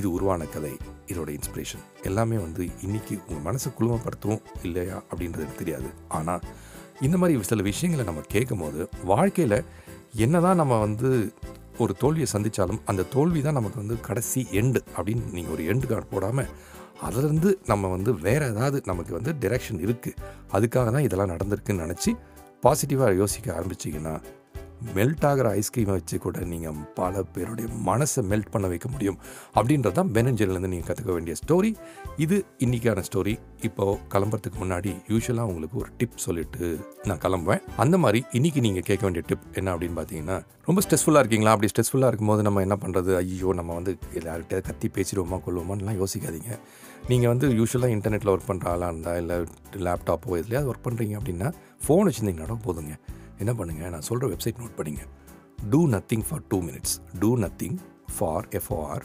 இது 0.00 0.06
உருவான 0.16 0.44
கதை 0.54 0.74
இதோட 1.12 1.28
இன்ஸ்பிரேஷன் 1.38 1.84
எல்லாமே 2.08 2.38
வந்து 2.46 2.62
இன்றைக்கி 2.86 3.14
உங்கள் 3.28 3.44
மனசை 3.48 3.70
குழுமப்படுத்தும் 3.78 4.40
இல்லையா 4.68 4.96
அப்படின்றது 5.10 5.44
எனக்கு 5.44 5.62
தெரியாது. 5.64 5.90
ஆனால் 6.18 6.42
இந்த 7.06 7.16
மாதிரி 7.20 7.50
சில 7.52 7.62
விஷயங்களை 7.72 8.04
நம்ம 8.10 8.24
கேட்கும் 8.34 8.64
போது 8.64 8.82
வாழ்க்கையில் 9.12 9.58
என்னதான் 10.24 10.60
நம்ம 10.62 10.74
வந்து 10.86 11.10
ஒரு 11.78 11.92
தோல்வியை 11.98 12.28
சந்தித்தாலும் 12.32 12.80
அந்த 12.84 13.02
தோல்வி 13.12 13.40
தான் 13.42 13.54
நமக்கு 13.54 13.78
வந்து 13.78 13.96
கடைசி 14.00 14.40
எண்டு 14.52 14.80
அப்படின்னு 14.96 15.32
நீங்கள் 15.32 15.54
ஒரு 15.54 15.64
எண்டு 15.66 15.86
கார்டு 15.86 16.06
போடாமல் 16.10 16.50
அதுலேருந்து 17.02 17.50
நம்ம 17.66 17.88
வந்து 17.88 18.10
வேறு 18.18 18.44
ஏதாவது 18.46 18.78
நமக்கு 18.84 19.12
வந்து 19.14 19.32
டிரெக்ஷன் 19.40 19.80
இருக்குது 19.80 20.18
அதுக்காக 20.52 20.90
தான் 20.90 21.02
இதெல்லாம் 21.02 21.32
நடந்திருக்குன்னு 21.34 21.86
நினச்சி 21.86 22.12
பாசிட்டிவாக 22.62 23.16
யோசிக்க 23.16 23.48
ஆரம்பிச்சிங்கன்னா 23.52 24.14
மெல்ட் 24.96 25.24
ஆகிற 25.28 25.46
ஐஸ்கிரீமை 25.60 25.94
வச்சு 25.98 26.16
கூட 26.24 26.44
நீங்கள் 26.52 26.80
பல 26.98 27.22
பேருடைய 27.34 27.68
மனசை 27.88 28.22
மெல்ட் 28.30 28.50
பண்ண 28.54 28.66
வைக்க 28.72 28.88
முடியும். 28.94 29.18
அப்படின்றது 29.58 29.96
தான் 29.98 30.10
பெனஞ்சர்லேருந்து 30.16 30.72
நீங்கள் 30.72 30.88
கற்றுக்க 30.88 31.12
வேண்டிய 31.16 31.36
ஸ்டோரி 31.42 31.70
இது 32.24 32.38
இன்றைக்கான 32.66 33.04
ஸ்டோரி 33.08 33.34
இப்போது 33.68 33.98
கிளம்புறதுக்கு 34.14 34.60
முன்னாடி 34.64 34.92
யூஸ்வலாக 35.12 35.50
உங்களுக்கு 35.52 35.78
ஒரு 35.82 35.90
டிப் 36.00 36.18
சொல்லிட்டு 36.26 36.64
நான் 37.08 37.22
கிளம்புவேன். 37.24 37.62
அந்த 37.84 37.98
மாதிரி 38.04 38.20
இன்றைக்கி 38.38 38.60
நீங்கள் 38.66 38.86
கேட்க 38.90 39.02
வேண்டிய 39.08 39.24
டிப் 39.30 39.46
என்ன 39.60 39.74
அப்படின்னு 39.74 39.98
பார்த்தீங்கன்னா 40.00 40.38
ரொம்ப 40.68 40.80
ஸ்ட்ரெஸ்ஃபுல்லாக 40.84 41.22
இருக்கீங்களா? 41.22 41.52
அப்படி 41.54 41.70
ஸ்ட்ரெஸ்ஃபுல்லாக 41.72 42.10
இருக்கும்போது 42.12 42.42
நம்ம 42.46 42.62
என்ன 42.66 42.76
பண்ணுறது 42.84 43.10
ஐயோ 43.22 43.50
நம்ம 43.58 43.74
வந்து 43.78 43.92
எல்லார்கிட்ட 44.20 44.60
கத்தி 44.68 44.88
பேசிடுவோமா 44.96 45.38
கொள்வோமான்லாம் 45.46 45.98
யோசிக்காதீங்க. 46.02 46.52
நீங்கள் 47.10 47.30
வந்து 47.32 47.48
யூஸ்வலாக 47.58 47.94
இன்டர்நெட்டில் 47.96 48.32
ஒர்க் 48.32 48.48
பண்ணுற 48.50 48.66
ஆளாக 48.72 48.90
இருந்தால் 48.92 49.20
இல்லை 49.22 49.36
லேப்டாப்போ 49.86 50.38
எதுலையாவது 50.40 50.70
ஒர்க் 50.72 50.86
பண்ணுறீங்க 50.86 51.14
அப்படின்னா 51.20 51.50
ஃபோன் 51.84 52.06
வச்சுருந்தீங்கன்னா 52.08 52.58
போதுங்க. 52.66 52.94
என்ன 53.38 53.52
பண்ணுங்கள் 53.52 53.92
நான் 53.94 54.06
சொல்கிற 54.10 54.28
வெப்சைட் 54.32 54.60
நோட் 54.62 54.76
பண்ணிங்க 54.78 55.04
do 55.70 55.80
nothing 55.88 56.24
for 56.28 56.42
two 56.48 56.58
minutes 56.68 56.94
do 57.18 57.30
nothing 57.44 57.76
for 58.16 58.46
F O R 58.58 59.04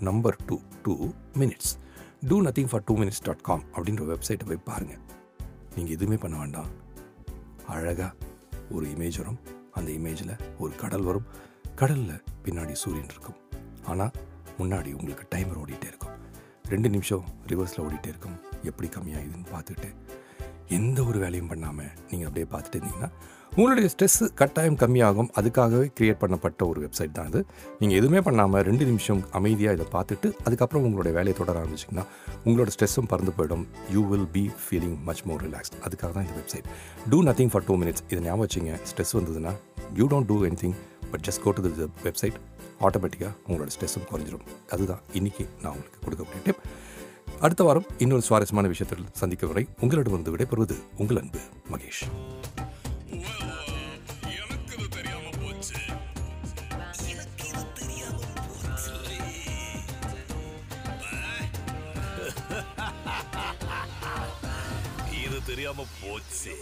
number 0.00 0.36
two 0.46 0.56
two 0.84 0.94
minutes 1.40 1.72
do 2.28 2.36
nothing 2.46 2.70
for 2.70 2.84
two 2.84 2.94
minutes 2.96 3.22
dot 3.26 3.44
com 3.48 3.64
அப்படின்ற 3.74 4.04
வெப்சைட்டை 4.12 4.46
போய் 4.50 4.66
பாருங்கள் 4.68 5.02
நீங்கள் 5.74 5.94
எதுவுமே 5.96 6.16
பண்ண 6.16 6.36
வேண்டாம். 6.38 6.70
அழகாக 7.66 8.12
ஒரு 8.70 8.86
இமேஜ் 8.86 9.18
வரும். 9.20 9.38
அந்த 9.72 9.90
இமேஜில் 9.92 10.32
ஒரு 10.58 10.72
கடல் 10.82 11.02
வரும். 11.02 11.26
கடலில் 11.80 12.22
பின்னாடி 12.44 12.72
சூரியன் 12.72 13.12
இருக்கும். 13.14 13.38
ஆனால் 13.84 14.12
முன்னாடி 14.58 14.90
உங்களுக்கு 14.98 15.24
டைமர் 15.34 15.60
ஓடிட்டே 15.62 15.88
இருக்கும். 15.92 16.16
ரெண்டு 16.68 16.88
நிமிஷம் 16.88 17.24
ரிவர்ஸில் 17.46 17.84
ஓடிட்டே 17.84 18.10
இருக்கும். 18.12 18.36
எப்படி 18.62 18.88
கம்மியாகுதுன்னு 18.96 19.48
பார்த்துட்டு 19.54 19.90
எந்த 20.78 20.98
ஒரு 21.04 21.18
வேலையும் 21.18 21.50
பண்ணாமல் 21.52 21.92
நீங்கள் 22.10 22.28
அப்படியே 22.28 22.46
பார்த்துட்டு 22.52 22.78
இருந்தீங்கன்னா 22.78 23.10
உங்களுடைய 23.60 23.88
ஸ்ட்ரெஸ்ஸு 23.92 24.26
கட்டாயம் 24.40 24.76
கம்மியாகும். 24.82 25.28
அதுக்காகவே 25.38 25.86
க்ரியேட் 25.96 26.20
பண்ணப்பட்ட 26.20 26.60
ஒரு 26.68 26.78
வெப்சைட் 26.84 27.12
தான் 27.16 27.26
இது 27.30 27.40
நீங்கள் 27.80 27.98
எதுவுமே 28.00 28.20
பண்ணாமல் 28.26 28.62
ரெண்டு 28.68 28.84
நிமிஷம் 28.90 29.20
அமைதியாக 29.38 29.76
இதை 29.76 29.86
பார்த்துட்டு 29.94 30.28
அதுக்கப்புறம் 30.46 30.84
உங்களுடைய 30.88 31.12
வேலையை 31.16 31.34
தொடர 31.40 31.54
ஆரம்பிச்சிங்கன்னா 31.62 32.04
உங்களோட 32.46 32.68
ஸ்ட்ரெஸ்ஸும் 32.74 33.08
பறந்து 33.12 33.32
போயிடும். 33.38 33.64
You 33.94 34.02
will 34.12 34.28
be 34.36 34.44
feeling 34.62 34.94
much 35.08 35.22
more 35.30 35.42
relaxed 35.46 35.76
அதுக்காக 35.86 36.10
தான் 36.16 36.24
இந்த 36.26 36.36
website 36.40 36.68
do 37.14 37.18
nothing 37.28 37.50
for 37.54 37.66
two 37.68 37.76
minutes 37.82 38.04
இதை 38.10 38.20
ஞாபகம் 38.28 38.44
வச்சிங்க. 38.44 38.78
ஸ்ட்ரெஸ் 38.90 39.12
வந்ததுன்னா 39.18 39.52
you 40.00 40.06
don't 40.12 40.30
do 40.32 40.38
anything 40.62 40.76
but 41.12 41.24
just 41.28 41.42
go 41.46 41.52
to 41.58 41.66
the 41.66 41.90
website 42.06 42.38
ஆட்டோமேட்டிக்காக 42.88 43.32
உங்களோட 43.48 43.70
ஸ்ட்ரெஸ்ஸும் 43.76 44.08
குறைஞ்சிடும் 44.12 44.46
அதுதான் 44.76 45.02
இன்றைக்கி 45.20 45.46
நான் 45.62 45.72
உங்களுக்கு 45.74 46.00
கொடுக்கக்கூடிய 46.06 46.42
டிப் 46.48 46.64
அடுத்த 47.44 47.62
வாரம் 47.68 47.90
இன்னொரு 48.04 48.24
சுவாரஸ்யமான 48.30 48.68
விஷயத்தில் 48.74 49.06
சந்திக்கும் 49.22 49.52
வரை 49.54 49.66
உங்களிடம் 49.84 50.18
வந்து 50.18 50.34
விடைபெறுவது 50.36 50.78
உங்கள் 51.02 51.20
அன்பு 51.22 51.42
மகேஷ். 51.74 52.02
இது 65.80 65.86
தெரியாம 65.86 65.86
போச்சு 66.02 66.54